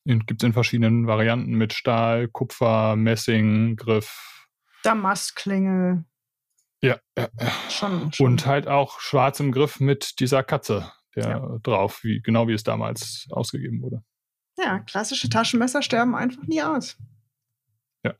[0.09, 4.49] Gibt es in verschiedenen Varianten mit Stahl, Kupfer, Messing, Griff.
[4.83, 6.07] Damastklinge.
[6.81, 7.29] Ja, ja.
[7.69, 8.27] Schon, schon.
[8.27, 11.59] Und halt auch schwarzem Griff mit dieser Katze der ja.
[11.63, 14.03] drauf, wie, genau wie es damals ausgegeben wurde.
[14.57, 16.97] Ja, klassische Taschenmesser sterben einfach nie aus.
[18.05, 18.15] Ja.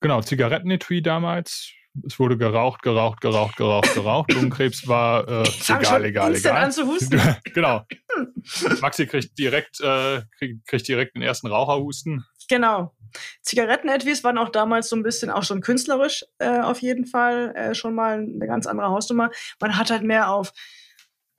[0.00, 1.72] Genau, Zigarettenetui damals
[2.06, 4.32] es wurde geraucht, geraucht, geraucht, geraucht, geraucht.
[4.32, 6.64] Lungenkrebs war äh, egal, egal, egal.
[6.64, 7.20] An zu husten.
[7.54, 7.84] genau.
[8.80, 12.24] Maxi kriegt direkt, äh, kriegt, kriegt direkt den ersten Raucherhusten.
[12.48, 12.94] Genau.
[13.42, 17.74] Zigaretten-Etwies waren auch damals so ein bisschen auch schon künstlerisch äh, auf jeden Fall äh,
[17.74, 19.30] schon mal eine ganz andere Hausnummer.
[19.60, 20.52] Man hat halt mehr auf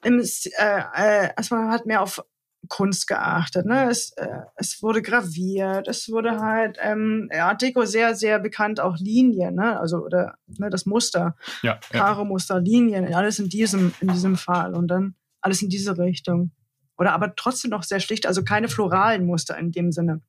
[0.04, 2.24] im, äh, äh, also man hat mehr auf
[2.68, 3.66] Kunst geachtet.
[3.66, 3.90] Ne?
[3.90, 8.98] Es, äh, es wurde graviert, es wurde halt ähm, Art Deco sehr, sehr bekannt, auch
[8.98, 9.80] Linien, ne?
[9.80, 12.62] also oder ne, das Muster, ja, Karo-Muster, ja.
[12.62, 16.52] Linien, alles in diesem, in diesem Fall und dann alles in diese Richtung.
[16.98, 20.22] Oder aber trotzdem noch sehr schlicht, also keine floralen Muster in dem Sinne.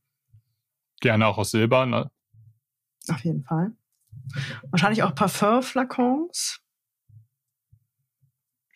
[1.01, 2.11] Gerne auch aus Silber, ne?
[3.09, 3.72] Auf jeden Fall.
[4.70, 6.61] Wahrscheinlich auch Parfum-Flakons.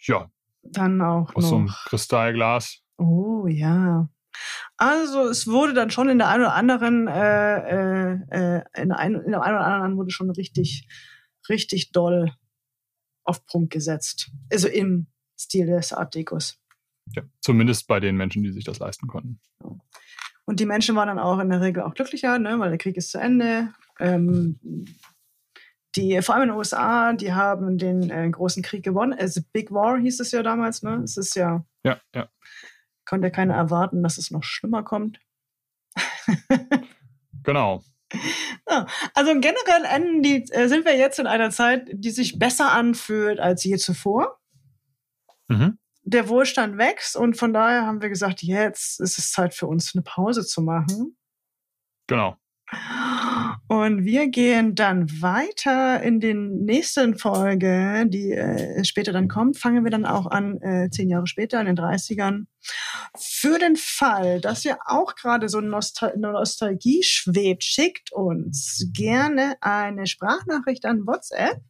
[0.00, 0.30] Ja.
[0.62, 1.50] Dann auch aus noch.
[1.50, 2.83] so einem Kristallglas.
[2.98, 4.08] Oh ja.
[4.76, 8.98] Also es wurde dann schon in der einen oder anderen, äh, äh, äh in, der
[8.98, 10.88] einen, in der einen oder anderen wurde schon richtig,
[11.48, 12.32] richtig doll
[13.24, 14.30] auf Prunk gesetzt.
[14.52, 15.06] Also im
[15.38, 16.60] Stil des Art Decos.
[17.14, 19.40] Ja, zumindest bei den Menschen, die sich das leisten konnten.
[20.46, 22.96] Und die Menschen waren dann auch in der Regel auch glücklicher, ne, weil der Krieg
[22.96, 23.72] ist zu Ende.
[24.00, 24.58] Ähm,
[25.96, 29.12] die, vor allem in den USA, die haben den äh, großen Krieg gewonnen.
[29.12, 31.00] Also Big War hieß es ja damals, ne?
[31.04, 31.64] Es ist ja.
[31.84, 32.28] Ja, ja
[33.14, 35.20] konnte keiner erwarten, dass es noch schlimmer kommt.
[37.44, 37.84] genau.
[39.14, 43.38] Also generell enden die, äh, sind wir jetzt in einer Zeit, die sich besser anfühlt
[43.38, 44.40] als je zuvor.
[45.46, 45.78] Mhm.
[46.02, 49.94] Der Wohlstand wächst und von daher haben wir gesagt, jetzt ist es Zeit für uns
[49.94, 51.16] eine Pause zu machen.
[52.08, 52.36] Genau.
[53.68, 59.84] Und wir gehen dann weiter in den nächsten Folge, die äh, später dann kommt, fangen
[59.84, 62.46] wir dann auch an, äh, zehn Jahre später, in den 30ern.
[63.16, 70.06] Für den Fall, dass ihr auch gerade so Nostal Nostalgie schwebt, schickt uns gerne eine
[70.06, 71.60] Sprachnachricht an WhatsApp.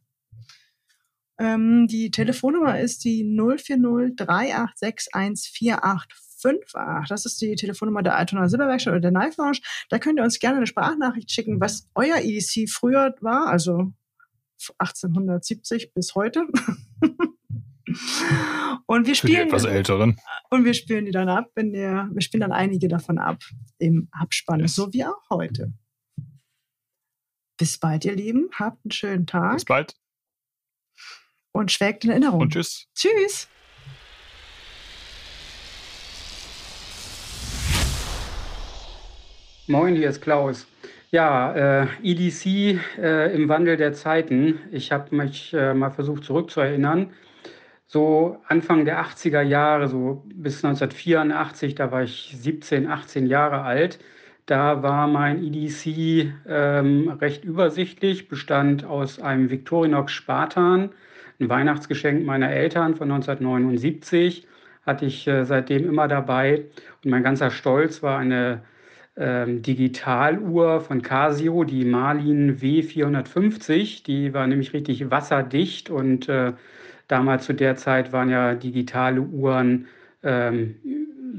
[1.37, 7.09] Ähm, die Telefonnummer ist die 040 386 148 058.
[7.09, 9.59] Das ist die Telefonnummer der Altona Silberwerkstatt oder der Knife Lounge.
[9.89, 13.93] Da könnt ihr uns gerne eine Sprachnachricht schicken, was euer EDC früher war, also
[14.77, 16.45] 1870 bis heute.
[18.85, 20.19] und wir spielen etwas älteren.
[20.49, 23.41] Und wir spielen die dann ab, wenn ihr, wir spielen dann einige davon ab
[23.77, 24.75] im Abspann, yes.
[24.75, 25.73] so wie auch heute.
[27.57, 28.49] Bis bald, ihr Lieben.
[28.53, 29.53] Habt einen schönen Tag.
[29.53, 29.95] Bis bald.
[31.53, 32.41] Und schwelgt in Erinnerung.
[32.41, 32.87] Und tschüss.
[32.93, 33.47] Tschüss.
[39.67, 40.67] Moin, hier ist Klaus.
[41.09, 44.59] Ja, äh, EDC äh, im Wandel der Zeiten.
[44.69, 47.09] Ich habe mich äh, mal versucht zurückzuerinnern.
[47.87, 53.97] So Anfang der 80er Jahre, so bis 1984, da war ich 17, 18 Jahre alt.
[54.45, 60.91] Da war mein EDC ähm, recht übersichtlich, bestand aus einem Victorinox Spartan,
[61.39, 64.47] ein Weihnachtsgeschenk meiner Eltern von 1979.
[64.85, 66.65] Hatte ich äh, seitdem immer dabei.
[67.03, 68.61] Und mein ganzer Stolz war eine
[69.17, 74.03] ähm, Digitaluhr von Casio, die Marlin W450.
[74.03, 76.53] Die war nämlich richtig wasserdicht und äh,
[77.07, 79.87] damals zu der Zeit waren ja digitale Uhren
[80.23, 80.75] ähm,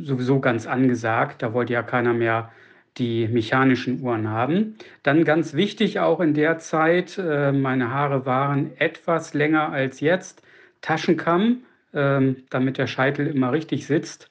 [0.03, 1.43] sowieso ganz angesagt.
[1.43, 2.51] Da wollte ja keiner mehr
[2.99, 4.77] die mechanischen Uhren haben.
[5.03, 10.43] Dann ganz wichtig auch in der Zeit, äh, meine Haare waren etwas länger als jetzt,
[10.81, 11.62] Taschenkamm,
[11.93, 14.31] äh, damit der Scheitel immer richtig sitzt.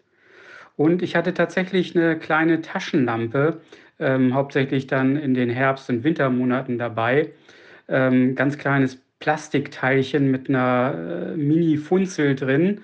[0.78, 3.61] Und ich hatte tatsächlich eine kleine Taschenlampe,
[3.99, 7.32] ähm, hauptsächlich dann in den Herbst- und Wintermonaten dabei.
[7.88, 12.82] Ähm, ganz kleines Plastikteilchen mit einer äh, Mini-Funzel drin.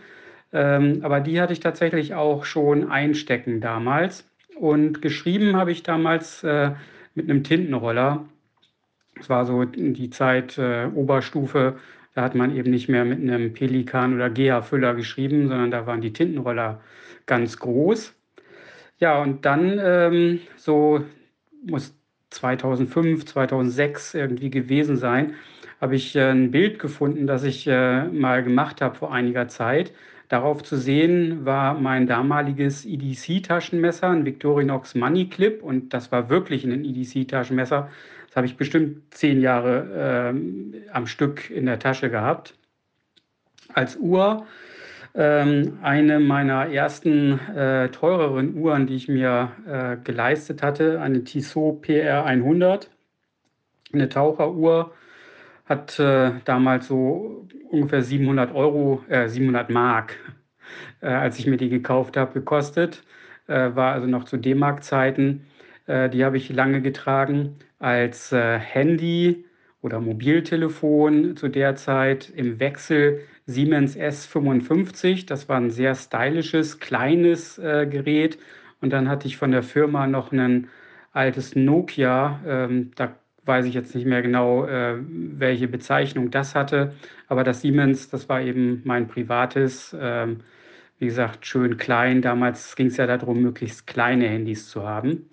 [0.53, 4.25] Ähm, aber die hatte ich tatsächlich auch schon einstecken damals.
[4.55, 6.71] Und geschrieben habe ich damals äh,
[7.15, 8.25] mit einem Tintenroller.
[9.19, 11.77] Es war so die Zeit äh, Oberstufe.
[12.15, 16.01] Da hat man eben nicht mehr mit einem Pelikan oder Gea-Füller geschrieben, sondern da waren
[16.01, 16.81] die Tintenroller
[17.31, 18.13] ganz groß.
[18.99, 21.01] Ja, und dann ähm, so
[21.65, 21.95] muss
[22.31, 25.35] 2005, 2006 irgendwie gewesen sein,
[25.79, 29.93] habe ich äh, ein Bild gefunden, das ich äh, mal gemacht habe vor einiger Zeit.
[30.27, 36.65] Darauf zu sehen war mein damaliges EDC-Taschenmesser, ein Victorinox Money Clip, und das war wirklich
[36.65, 37.89] ein EDC-Taschenmesser.
[38.27, 42.55] Das habe ich bestimmt zehn Jahre äh, am Stück in der Tasche gehabt.
[43.73, 44.45] Als Uhr
[45.13, 51.81] ähm, eine meiner ersten äh, teureren Uhren, die ich mir äh, geleistet hatte, eine Tissot
[51.81, 52.89] PR 100,
[53.93, 54.93] eine Taucheruhr,
[55.65, 60.17] hat äh, damals so ungefähr 700 Euro, 700 äh, Mark,
[61.01, 63.03] äh, als ich mir die gekauft habe, gekostet.
[63.47, 65.45] Äh, war also noch zu D-Mark-Zeiten.
[65.87, 69.45] die habe ich lange getragen als Handy
[69.81, 75.27] oder Mobiltelefon zu der Zeit im Wechsel Siemens S55.
[75.27, 78.39] Das war ein sehr stylisches, kleines äh, Gerät.
[78.81, 80.67] Und dann hatte ich von der Firma noch ein
[81.13, 82.39] altes Nokia.
[82.45, 86.93] Ähm, da weiß ich jetzt nicht mehr genau, äh, welche Bezeichnung das hatte.
[87.27, 89.95] Aber das Siemens, das war eben mein privates.
[89.99, 90.41] Ähm,
[90.99, 92.21] wie gesagt, schön klein.
[92.21, 95.29] Damals ging es ja darum, möglichst kleine Handys zu haben.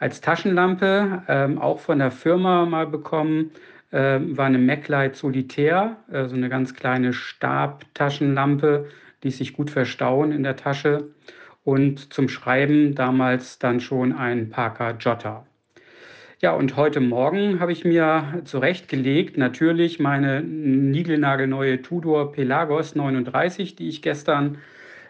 [0.00, 3.52] Als Taschenlampe, ähm, auch von der Firma mal bekommen,
[4.36, 8.88] war eine MacLight Solitaire, äh, so eine ganz kleine Stabtaschenlampe,
[9.22, 11.14] die sich gut verstauen in der Tasche.
[11.62, 15.46] Und zum Schreiben damals dann schon ein Parker Jotta.
[16.40, 23.88] Ja, und heute Morgen habe ich mir zurechtgelegt, natürlich meine niegelnagelneue Tudor Pelagos 39, die
[23.88, 24.58] ich gestern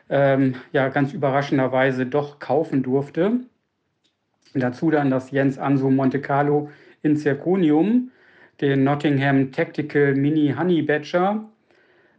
[0.09, 3.41] ähm, ja ganz überraschenderweise doch kaufen durfte.
[4.53, 6.71] dazu dann das Jens Anso Monte Carlo
[7.03, 8.11] in Zirconium
[8.61, 11.45] den Nottingham Tactical Mini Honey Badger,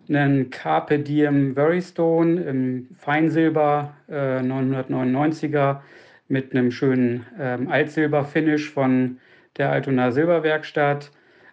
[0.09, 5.81] einen Carpe Diem Verystone im Feinsilber äh, 999er
[6.27, 9.17] mit einem schönen ähm, Altsilber-Finish von
[9.57, 11.11] der Altona Silberwerkstatt.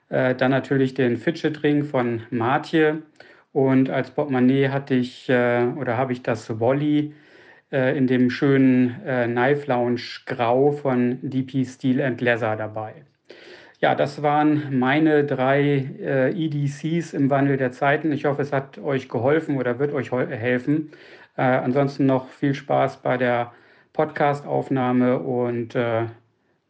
[0.08, 3.02] Äh, dann natürlich den Fidget Ring von Martje.
[3.52, 7.14] Und als Portemonnaie hatte ich äh, oder habe ich das Wolli
[7.70, 12.94] äh, in dem schönen äh, Knife Lounge Grau von DP Steel and Leather dabei.
[13.82, 18.12] Ja, das waren meine drei äh, EDCs im Wandel der Zeiten.
[18.12, 20.92] Ich hoffe, es hat euch geholfen oder wird euch helfen.
[21.36, 23.52] Äh, ansonsten noch viel Spaß bei der
[23.92, 26.04] Podcast-Aufnahme und äh,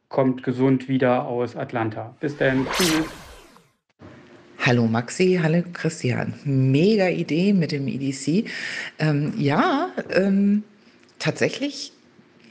[0.08, 2.16] kommt gesund wieder aus Atlanta.
[2.20, 2.66] Bis dann.
[2.72, 3.04] Tschüss.
[4.64, 6.32] Hallo Maxi, hallo Christian.
[6.44, 8.48] Mega Idee mit dem EDC.
[8.98, 10.62] Ähm, ja, ähm,
[11.18, 11.92] tatsächlich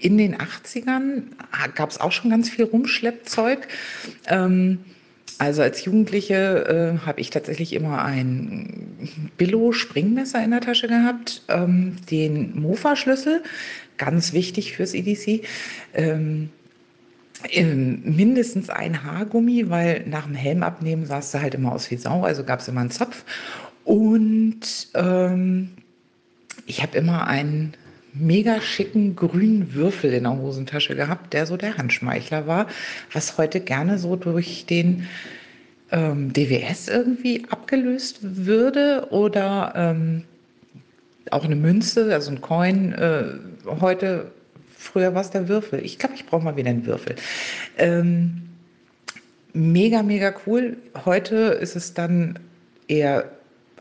[0.01, 1.23] in den 80ern
[1.75, 3.67] gab es auch schon ganz viel Rumschleppzeug.
[4.27, 4.79] Ähm,
[5.37, 11.95] Also als Jugendliche äh, habe ich tatsächlich immer ein Billo-Springmesser in der Tasche gehabt, ähm,
[12.11, 13.41] den Mofa-Schlüssel,
[13.97, 15.43] ganz wichtig fürs EDC.
[15.95, 16.49] Ähm,
[18.05, 22.23] mindestens ein Haargummi, weil nach dem Helm abnehmen sahst du halt immer aus wie Sau,
[22.23, 23.23] also gab es immer einen Zopf.
[23.83, 25.71] Und ähm,
[26.67, 27.73] ich habe immer einen
[28.13, 32.67] mega schicken grünen Würfel in der Hosentasche gehabt, der so der Handschmeichler war,
[33.13, 35.07] was heute gerne so durch den
[35.91, 40.23] ähm, DWS irgendwie abgelöst würde oder ähm,
[41.29, 42.93] auch eine Münze, also ein Coin.
[42.93, 43.23] Äh,
[43.79, 44.31] heute,
[44.75, 45.83] früher war es der Würfel.
[45.83, 47.15] Ich glaube, ich brauche mal wieder einen Würfel.
[47.77, 48.49] Ähm,
[49.53, 50.77] mega, mega cool.
[51.05, 52.39] Heute ist es dann
[52.87, 53.31] eher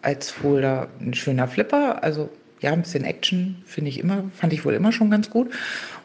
[0.02, 2.02] als Folder ein schöner Flipper.
[2.02, 2.30] Also
[2.60, 5.50] ja, ein bisschen Action finde ich immer, fand ich wohl immer schon ganz gut.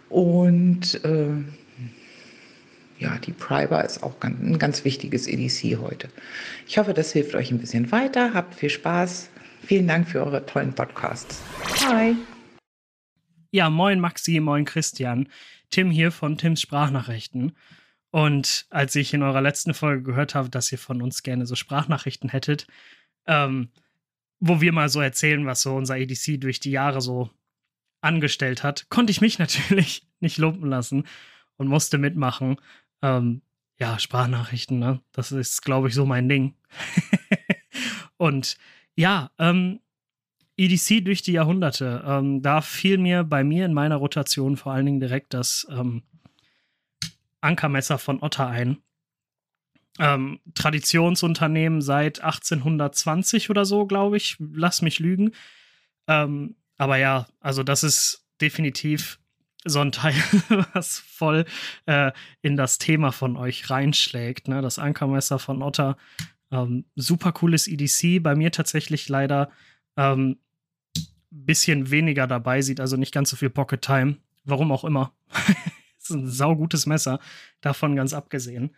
[0.09, 1.27] Und äh,
[2.97, 6.09] ja, die Priber ist auch ganz, ein ganz wichtiges EDC heute.
[6.67, 8.33] Ich hoffe, das hilft euch ein bisschen weiter.
[8.33, 9.29] Habt viel Spaß.
[9.65, 11.41] Vielen Dank für eure tollen Podcasts.
[11.87, 12.15] Hi.
[13.51, 15.27] Ja, moin Maxi, moin Christian.
[15.71, 17.53] Tim hier von Tims Sprachnachrichten.
[18.11, 21.55] Und als ich in eurer letzten Folge gehört habe, dass ihr von uns gerne so
[21.55, 22.67] Sprachnachrichten hättet,
[23.27, 23.69] ähm,
[24.39, 27.29] wo wir mal so erzählen, was so unser EDC durch die Jahre so
[28.01, 31.05] angestellt hat, konnte ich mich natürlich nicht lumpen lassen
[31.57, 32.57] und musste mitmachen.
[33.01, 33.41] Ähm,
[33.77, 35.01] ja, Sprachnachrichten, ne?
[35.11, 36.55] Das ist, glaube ich, so mein Ding.
[38.17, 38.57] und
[38.95, 39.81] ja, ähm,
[40.57, 42.03] EDC durch die Jahrhunderte.
[42.05, 46.03] Ähm, da fiel mir bei mir in meiner Rotation vor allen Dingen direkt das ähm,
[47.41, 48.77] Ankermesser von Otter ein
[49.99, 54.37] ähm, Traditionsunternehmen seit 1820 oder so, glaube ich.
[54.39, 55.31] Lass mich lügen.
[56.07, 59.19] Ähm, aber ja, also das ist definitiv
[59.65, 60.13] so ein Teil,
[60.73, 61.45] was voll
[61.85, 64.47] äh, in das Thema von euch reinschlägt.
[64.47, 64.61] Ne?
[64.61, 65.97] Das Ankermesser von Otter.
[66.51, 68.21] Ähm, super cooles EDC.
[68.21, 69.49] Bei mir tatsächlich leider
[69.97, 70.37] ähm,
[71.31, 74.17] bisschen weniger dabei, sieht also nicht ganz so viel Pocket Time.
[74.45, 75.13] Warum auch immer.
[75.99, 77.19] ist ein saugutes Messer,
[77.61, 78.75] davon ganz abgesehen.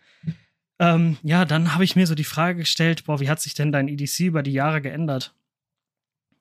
[0.78, 3.72] Ähm, ja, dann habe ich mir so die Frage gestellt, boah, wie hat sich denn
[3.72, 5.34] dein EDC über die Jahre geändert?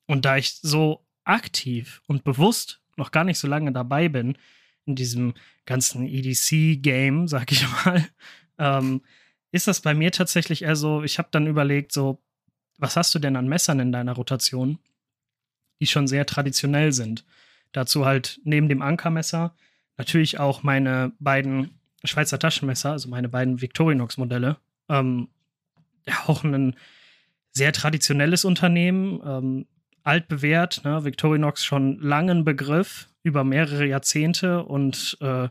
[0.06, 4.38] Und da ich so aktiv und bewusst noch gar nicht so lange dabei bin
[4.86, 5.34] in diesem
[5.66, 8.08] ganzen EDC-Game, sag ich mal,
[8.58, 9.02] ähm,
[9.52, 12.22] ist das bei mir tatsächlich eher so, ich habe dann überlegt, so,
[12.78, 14.80] was hast du denn an Messern in deiner Rotation,
[15.80, 17.26] die schon sehr traditionell sind?
[17.72, 19.56] Dazu halt neben dem Ankermesser
[19.98, 24.58] natürlich auch meine beiden Schweizer Taschenmesser, also meine beiden Victorinox-Modelle.
[24.90, 25.30] Ähm,
[26.26, 26.76] auch ein
[27.52, 29.66] sehr traditionelles Unternehmen, ähm,
[30.04, 31.04] altbewährt, ne?
[31.04, 35.50] Victorinox schon langen Begriff über mehrere Jahrzehnte und äh,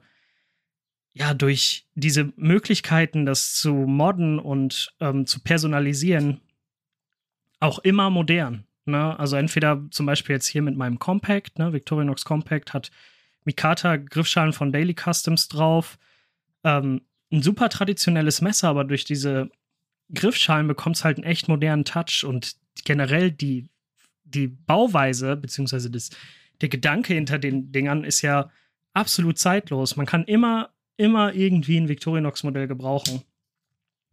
[1.12, 6.40] ja, durch diese Möglichkeiten, das zu modden und ähm, zu personalisieren,
[7.60, 8.64] auch immer modern.
[8.84, 9.18] Ne?
[9.18, 11.72] Also entweder zum Beispiel jetzt hier mit meinem Compact, ne?
[11.72, 12.90] Victorinox Compact hat
[13.44, 15.98] Mikata Griffschalen von Daily Customs drauf,
[16.66, 17.00] ähm,
[17.32, 19.48] ein super traditionelles Messer, aber durch diese
[20.12, 23.68] Griffschalen bekommt es halt einen echt modernen Touch und generell die,
[24.24, 26.10] die Bauweise, beziehungsweise das,
[26.60, 28.50] der Gedanke hinter den Dingern ist ja
[28.92, 29.96] absolut zeitlos.
[29.96, 33.22] Man kann immer, immer irgendwie ein Victorinox-Modell gebrauchen.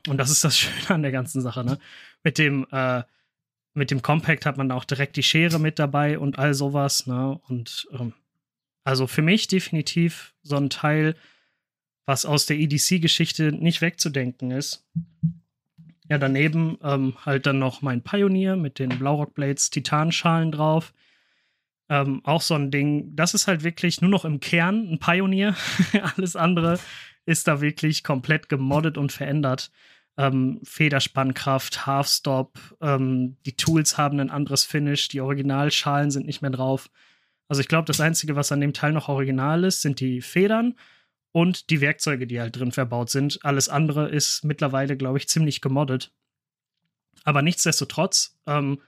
[0.07, 1.79] Und das ist das Schöne an der ganzen Sache, ne?
[2.23, 3.03] Mit dem, äh,
[3.73, 7.39] mit dem Compact hat man auch direkt die Schere mit dabei und all sowas, ne?
[7.47, 8.13] Und ähm,
[8.83, 11.15] also für mich definitiv so ein Teil,
[12.05, 14.85] was aus der EDC-Geschichte nicht wegzudenken ist.
[16.09, 20.93] Ja, daneben ähm, halt dann noch mein Pioneer mit den Blaurock Blades Titanschalen drauf.
[21.89, 25.55] Ähm, auch so ein Ding, das ist halt wirklich nur noch im Kern ein Pioneer.
[26.15, 26.79] Alles andere
[27.25, 29.71] ist da wirklich komplett gemoddet und verändert.
[30.17, 36.51] Ähm, Federspannkraft, Halfstop, ähm, die Tools haben ein anderes Finish, die Originalschalen sind nicht mehr
[36.51, 36.89] drauf.
[37.47, 40.75] Also ich glaube, das Einzige, was an dem Teil noch original ist, sind die Federn
[41.33, 43.43] und die Werkzeuge, die halt drin verbaut sind.
[43.43, 46.13] Alles andere ist mittlerweile, glaube ich, ziemlich gemoddet.
[47.23, 48.79] Aber nichtsdestotrotz, ähm,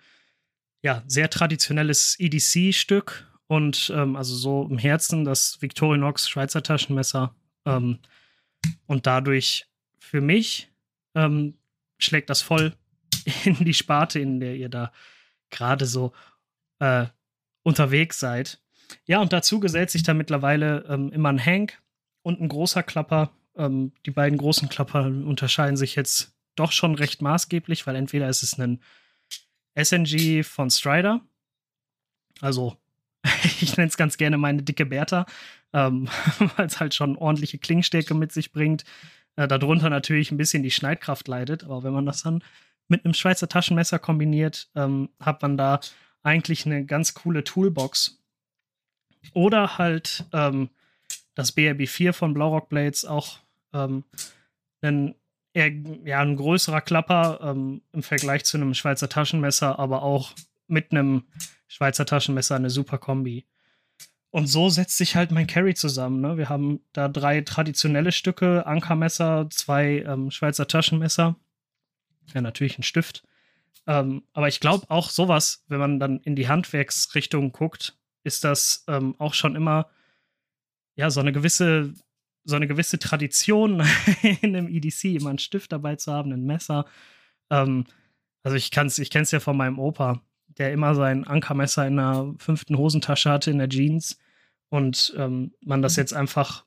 [0.84, 7.36] ja, sehr traditionelles EDC-Stück und ähm, also so im Herzen das Victorinox Schweizer Taschenmesser.
[7.66, 8.00] Ähm,
[8.86, 9.68] und dadurch
[10.00, 10.72] für mich
[11.16, 11.58] ähm,
[11.98, 12.76] schlägt das voll
[13.46, 14.92] in die Sparte, in der ihr da
[15.50, 16.14] gerade so
[16.78, 17.08] äh,
[17.64, 18.62] unterwegs seid.
[19.08, 21.82] Ja, und dazu gesellt sich da mittlerweile ähm, immer ein Hank,
[22.26, 23.32] und ein großer Klapper.
[23.56, 28.42] Ähm, die beiden großen Klapper unterscheiden sich jetzt doch schon recht maßgeblich, weil entweder ist
[28.42, 28.82] es ein
[29.78, 31.22] SNG von Strider,
[32.42, 32.78] also
[33.62, 35.26] ich nenne es ganz gerne meine dicke Bertha,
[35.74, 36.08] ähm,
[36.56, 38.86] weil es halt schon ordentliche Klingstärke mit sich bringt.
[39.36, 41.64] äh, darunter natürlich ein bisschen die Schneidkraft leidet.
[41.64, 42.44] Aber wenn man das dann
[42.88, 45.80] mit einem Schweizer Taschenmesser kombiniert, ähm, hat man da
[46.24, 48.20] eigentlich eine ganz coole Toolbox.
[49.34, 50.70] Oder halt ähm,
[51.36, 53.40] das BRB4 von Blaurock Blades auch
[53.74, 54.04] ähm,
[54.82, 55.16] ein,
[55.54, 55.72] eher,
[56.06, 60.34] ja, ein größerer Klapper ähm, im Vergleich zu einem Schweizer Taschenmesser, aber auch
[60.68, 61.24] mit einem
[61.68, 63.46] Schweizer Taschenmesser eine super Kombi.
[64.32, 66.20] Und so setzt sich halt mein Carry zusammen.
[66.20, 66.38] Ne?
[66.38, 71.36] Wir haben da drei traditionelle Stücke, Ankermesser, zwei ähm, Schweizer Taschenmesser,
[72.34, 73.24] ja natürlich ein Stift.
[73.88, 78.84] Ähm, aber ich glaube auch sowas, wenn man dann in die Handwerksrichtung guckt, ist das
[78.88, 79.90] ähm, auch schon immer
[80.96, 81.94] ja so eine gewisse
[82.46, 83.84] so eine gewisse Tradition
[84.42, 86.86] in einem EDC, immer einen Stift dabei zu haben, ein Messer.
[87.50, 87.86] Ähm,
[88.44, 90.22] also ich kann's, ich kenn's ja von meinem Opa,
[90.60, 94.20] der immer sein Ankermesser in der fünften Hosentasche hatte in der Jeans
[94.70, 96.02] und ähm, man das mhm.
[96.02, 96.66] jetzt einfach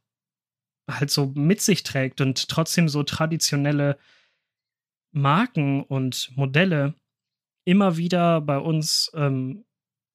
[0.90, 3.98] halt so mit sich trägt und trotzdem so traditionelle
[5.12, 6.94] Marken und Modelle
[7.64, 9.64] immer wieder bei uns ähm,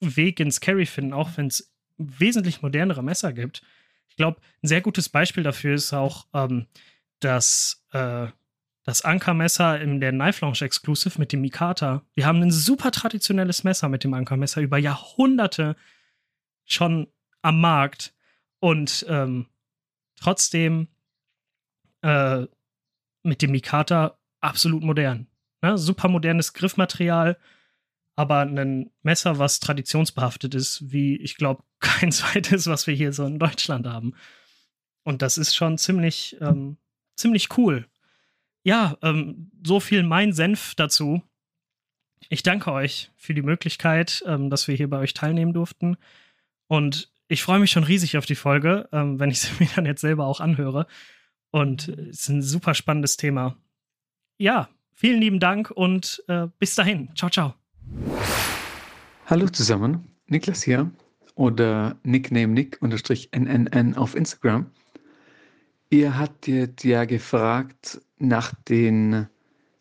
[0.01, 3.61] Weg ins Carry finden, auch wenn es wesentlich modernere Messer gibt.
[4.13, 6.67] Ich glaube, ein sehr gutes Beispiel dafür ist auch ähm,
[7.19, 8.27] das, äh,
[8.83, 12.03] das Ankermesser in der Knife Lounge Exclusive mit dem Mikata.
[12.13, 15.75] Wir haben ein super traditionelles Messer mit dem Ankermesser über Jahrhunderte
[16.65, 17.07] schon
[17.41, 18.13] am Markt
[18.59, 19.47] und ähm,
[20.15, 20.89] trotzdem
[22.03, 22.45] äh,
[23.23, 25.25] mit dem Mikata absolut modern.
[25.63, 25.75] Ne?
[25.79, 27.39] Super modernes Griffmaterial,
[28.15, 33.25] aber ein Messer, was traditionsbehaftet ist, wie ich glaube kein zweites, was wir hier so
[33.25, 34.13] in Deutschland haben.
[35.03, 36.77] Und das ist schon ziemlich, ähm,
[37.15, 37.87] ziemlich cool.
[38.63, 41.21] Ja, ähm, so viel mein Senf dazu.
[42.29, 45.97] Ich danke euch für die Möglichkeit, ähm, dass wir hier bei euch teilnehmen durften.
[46.67, 49.85] Und ich freue mich schon riesig auf die Folge, ähm, wenn ich sie mir dann
[49.85, 50.87] jetzt selber auch anhöre.
[51.51, 53.57] Und es ist ein super spannendes Thema.
[54.37, 57.13] Ja, vielen lieben Dank und äh, bis dahin.
[57.15, 57.62] Ciao, ciao.
[59.25, 60.91] Hallo zusammen, Niklas hier
[61.35, 64.67] oder Nickname Nick-NNN auf Instagram.
[65.89, 69.27] Ihr hattet ja gefragt nach den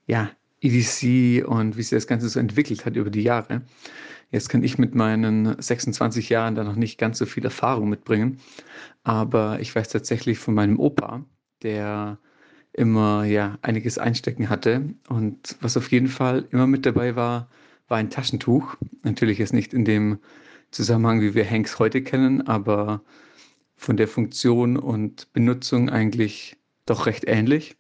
[0.07, 0.31] ja,
[0.61, 3.63] EDC und wie sich das Ganze so entwickelt hat über die Jahre.
[4.31, 8.39] Jetzt kann ich mit meinen 26 Jahren da noch nicht ganz so viel Erfahrung mitbringen,
[9.03, 11.25] aber ich weiß tatsächlich von meinem Opa,
[11.63, 12.19] der
[12.73, 17.51] immer ja einiges einstecken hatte und was auf jeden Fall immer mit dabei war,
[17.93, 18.75] war ein Taschentuch.
[19.03, 20.19] Natürlich jetzt nicht in dem
[20.71, 23.03] Zusammenhang, wie wir Hanks heute kennen, aber
[23.77, 27.77] von der Funktion und Benutzung eigentlich doch recht ähnlich.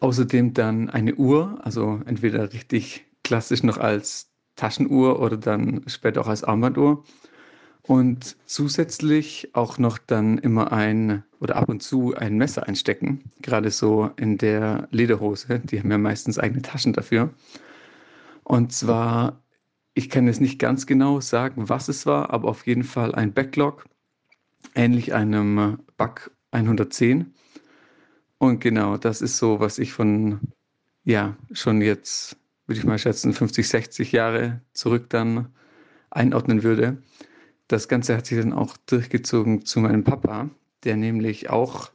[0.00, 6.28] Außerdem dann eine Uhr, also entweder richtig klassisch noch als Taschenuhr oder dann später auch
[6.28, 7.04] als Armbanduhr.
[7.82, 13.70] Und zusätzlich auch noch dann immer ein oder ab und zu ein Messer einstecken, gerade
[13.70, 15.60] so in der Lederhose.
[15.60, 17.30] Die haben ja meistens eigene Taschen dafür.
[18.44, 19.42] Und zwar,
[19.94, 23.32] ich kann jetzt nicht ganz genau sagen, was es war, aber auf jeden Fall ein
[23.32, 23.86] Backlog,
[24.74, 27.34] ähnlich einem Bug 110.
[28.38, 30.40] Und genau, das ist so, was ich von,
[31.04, 32.36] ja, schon jetzt
[32.66, 35.48] würde ich mal schätzen, 50, 60 Jahre zurück dann
[36.10, 37.02] einordnen würde.
[37.68, 40.50] Das Ganze hat sich dann auch durchgezogen zu meinem Papa,
[40.84, 41.90] der nämlich auch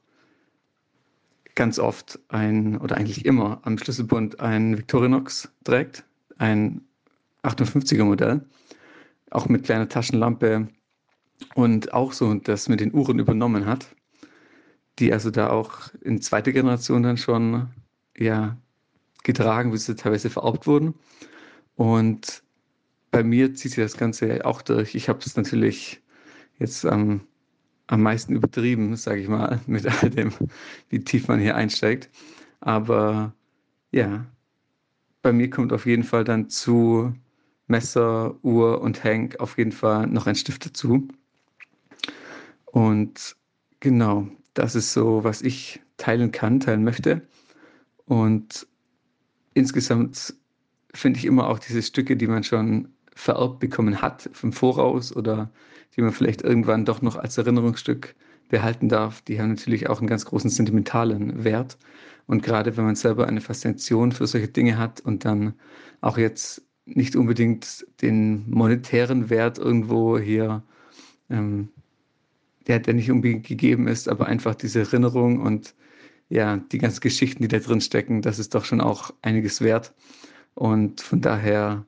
[1.55, 6.05] ganz oft ein oder eigentlich immer am Schlüsselbund ein Victorinox trägt,
[6.39, 6.81] ein
[7.43, 8.41] 58er Modell,
[9.29, 10.67] auch mit kleiner Taschenlampe
[11.55, 13.95] und auch so das mit den Uhren übernommen hat,
[14.97, 17.69] die also da auch in zweiter Generation dann schon
[18.17, 18.57] ja
[19.23, 20.95] getragen, wie sie teilweise vererbt wurden.
[21.75, 22.43] Und
[23.11, 24.95] bei mir zieht sich das Ganze auch durch.
[24.95, 26.01] Ich habe es natürlich
[26.57, 27.21] jetzt am,
[27.87, 30.31] am meisten übertrieben, sage ich mal, mit all dem,
[30.89, 32.09] wie tief man hier einsteigt.
[32.59, 33.33] Aber
[33.91, 34.25] ja,
[35.29, 37.13] bei mir kommt auf jeden Fall dann zu
[37.67, 41.07] Messer, Uhr und Hank auf jeden Fall noch ein Stift dazu.
[42.65, 43.35] Und
[43.79, 47.21] genau, das ist so, was ich teilen kann, teilen möchte.
[48.05, 48.65] Und
[49.53, 50.33] insgesamt
[50.95, 55.51] finde ich immer auch diese Stücke, die man schon vererbt bekommen hat vom Voraus oder
[55.95, 58.15] die man vielleicht irgendwann doch noch als Erinnerungsstück
[58.49, 61.77] behalten darf, die haben natürlich auch einen ganz großen sentimentalen Wert.
[62.29, 65.55] Und gerade wenn man selber eine Faszination für solche Dinge hat und dann
[65.99, 70.61] auch jetzt nicht unbedingt den monetären Wert irgendwo hier,
[71.31, 71.69] ähm,
[72.67, 75.73] der, der nicht unbedingt gegeben ist, aber einfach diese Erinnerung und
[76.29, 79.95] ja, die ganzen Geschichten, die da drin stecken, das ist doch schon auch einiges wert.
[80.53, 81.83] Und von daher,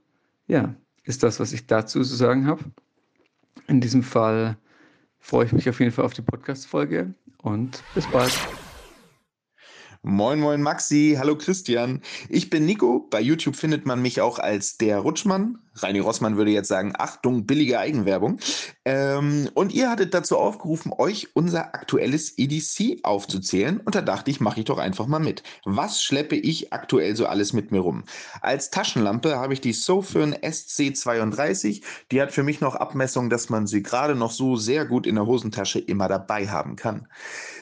[0.47, 0.73] ja,
[1.03, 2.63] ist das, was ich dazu zu sagen habe.
[3.67, 4.57] In diesem Fall
[5.19, 7.13] freue ich mich auf jeden Fall auf die Podcast-Folge
[7.43, 8.33] und bis bald.
[10.04, 12.02] Moin, moin Maxi, hallo Christian.
[12.28, 13.08] Ich bin Nico.
[13.12, 15.60] Bei YouTube findet man mich auch als der Rutschmann.
[15.76, 18.39] Reini Rossmann würde jetzt sagen, Achtung, billige Eigenwerbung.
[18.84, 23.80] Ähm, und ihr hattet dazu aufgerufen, euch unser aktuelles EDC aufzuzählen.
[23.80, 25.43] Und da dachte ich, mache ich doch einfach mal mit.
[25.66, 28.04] Was schleppe ich aktuell so alles mit mir rum?
[28.41, 31.84] Als Taschenlampe habe ich die Sofirn SC32.
[32.12, 35.16] Die hat für mich noch Abmessung, dass man sie gerade noch so sehr gut in
[35.16, 37.08] der Hosentasche immer dabei haben kann.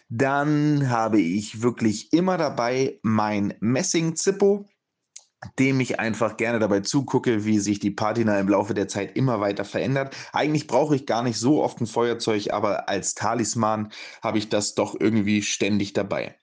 [0.10, 4.66] Dann habe ich wirklich immer dabei mein Messing-Zippo
[5.58, 9.40] dem ich einfach gerne dabei zugucke, wie sich die Patina im Laufe der Zeit immer
[9.40, 10.16] weiter verändert.
[10.34, 13.92] Eigentlich brauche ich gar nicht so oft ein Feuerzeug, aber als Talisman
[14.22, 16.36] habe ich das doch irgendwie ständig dabei.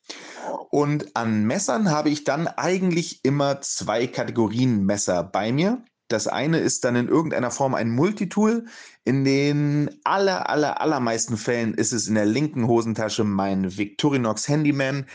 [0.70, 5.84] Und an Messern habe ich dann eigentlich immer zwei Kategorien Messer bei mir.
[6.08, 8.66] Das eine ist dann in irgendeiner Form ein Multitool.
[9.04, 15.06] In den aller, aller, allermeisten Fällen ist es in der linken Hosentasche mein Victorinox Handyman,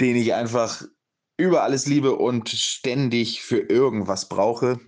[0.00, 0.82] den ich einfach
[1.36, 4.80] über alles liebe und ständig für irgendwas brauche.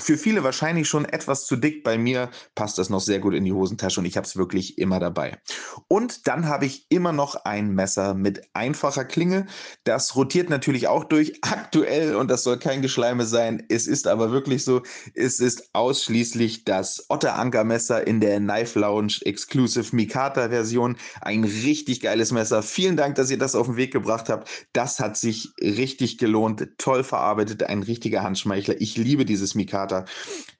[0.00, 1.84] Für viele wahrscheinlich schon etwas zu dick.
[1.84, 4.78] Bei mir passt das noch sehr gut in die Hosentasche und ich habe es wirklich
[4.78, 5.38] immer dabei.
[5.86, 9.44] Und dann habe ich immer noch ein Messer mit einfacher Klinge.
[9.84, 11.34] Das rotiert natürlich auch durch.
[11.42, 14.82] Aktuell, und das soll kein Geschleime sein, es ist aber wirklich so,
[15.14, 20.96] es ist ausschließlich das Otter Anker Messer in der Knife Lounge Exclusive Mikata Version.
[21.20, 22.62] Ein richtig geiles Messer.
[22.62, 24.48] Vielen Dank, dass ihr das auf den Weg gebracht habt.
[24.72, 26.66] Das hat sich richtig gelohnt.
[26.78, 27.64] Toll verarbeitet.
[27.64, 28.80] Ein richtiger Handschmeichler.
[28.80, 29.81] Ich liebe dieses Mikata.
[29.82, 30.04] Kater.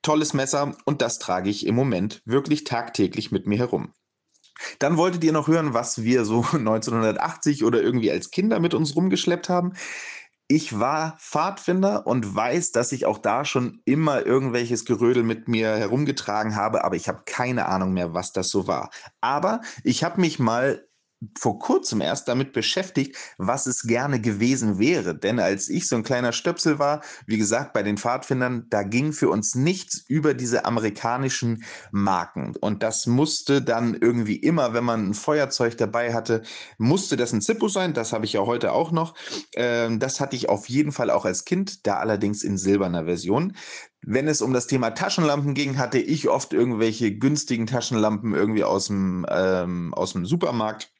[0.03, 3.93] Tolles Messer und das trage ich im Moment wirklich tagtäglich mit mir herum.
[4.79, 8.97] Dann wolltet ihr noch hören, was wir so 1980 oder irgendwie als Kinder mit uns
[8.97, 9.75] rumgeschleppt haben.
[10.49, 15.77] Ich war Pfadfinder und weiß, dass ich auch da schon immer irgendwelches Gerödel mit mir
[15.77, 18.91] herumgetragen habe, aber ich habe keine Ahnung mehr, was das so war.
[19.20, 20.85] Aber ich habe mich mal
[21.39, 25.16] vor kurzem erst damit beschäftigt, was es gerne gewesen wäre.
[25.16, 29.12] Denn als ich so ein kleiner Stöpsel war, wie gesagt, bei den Pfadfindern, da ging
[29.12, 32.55] für uns nichts über diese amerikanischen Marken.
[32.61, 36.43] Und das musste dann irgendwie immer, wenn man ein Feuerzeug dabei hatte,
[36.79, 37.95] musste das ein Zippo sein.
[37.95, 39.14] Das habe ich ja heute auch noch.
[39.55, 43.57] Ähm, das hatte ich auf jeden Fall auch als Kind, da allerdings in silberner Version.
[44.05, 48.89] Wenn es um das Thema Taschenlampen ging, hatte ich oft irgendwelche günstigen Taschenlampen irgendwie aus
[48.89, 50.93] dem, ähm, aus dem Supermarkt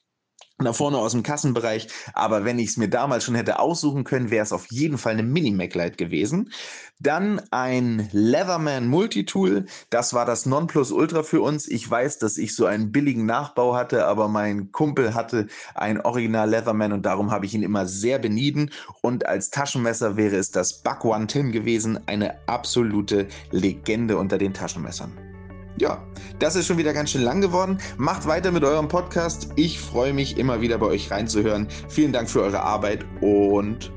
[0.65, 1.87] da vorne aus dem Kassenbereich.
[2.13, 5.13] Aber wenn ich es mir damals schon hätte aussuchen können, wäre es auf jeden Fall
[5.13, 6.51] eine Mini-Mac-Light gewesen.
[6.99, 9.65] Dann ein Leatherman Multitool.
[9.89, 11.67] Das war das Nonplusultra für uns.
[11.67, 16.49] Ich weiß, dass ich so einen billigen Nachbau hatte, aber mein Kumpel hatte ein Original
[16.49, 18.71] Leatherman und darum habe ich ihn immer sehr benieden.
[19.01, 21.99] Und als Taschenmesser wäre es das Buck One Tim gewesen.
[22.07, 25.32] Eine absolute Legende unter den Taschenmessern.
[25.77, 26.03] Ja,
[26.39, 27.77] das ist schon wieder ganz schön lang geworden.
[27.97, 29.49] Macht weiter mit eurem Podcast.
[29.55, 31.67] Ich freue mich immer wieder bei euch reinzuhören.
[31.89, 33.91] Vielen Dank für eure Arbeit und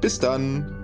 [0.00, 0.79] bis dann.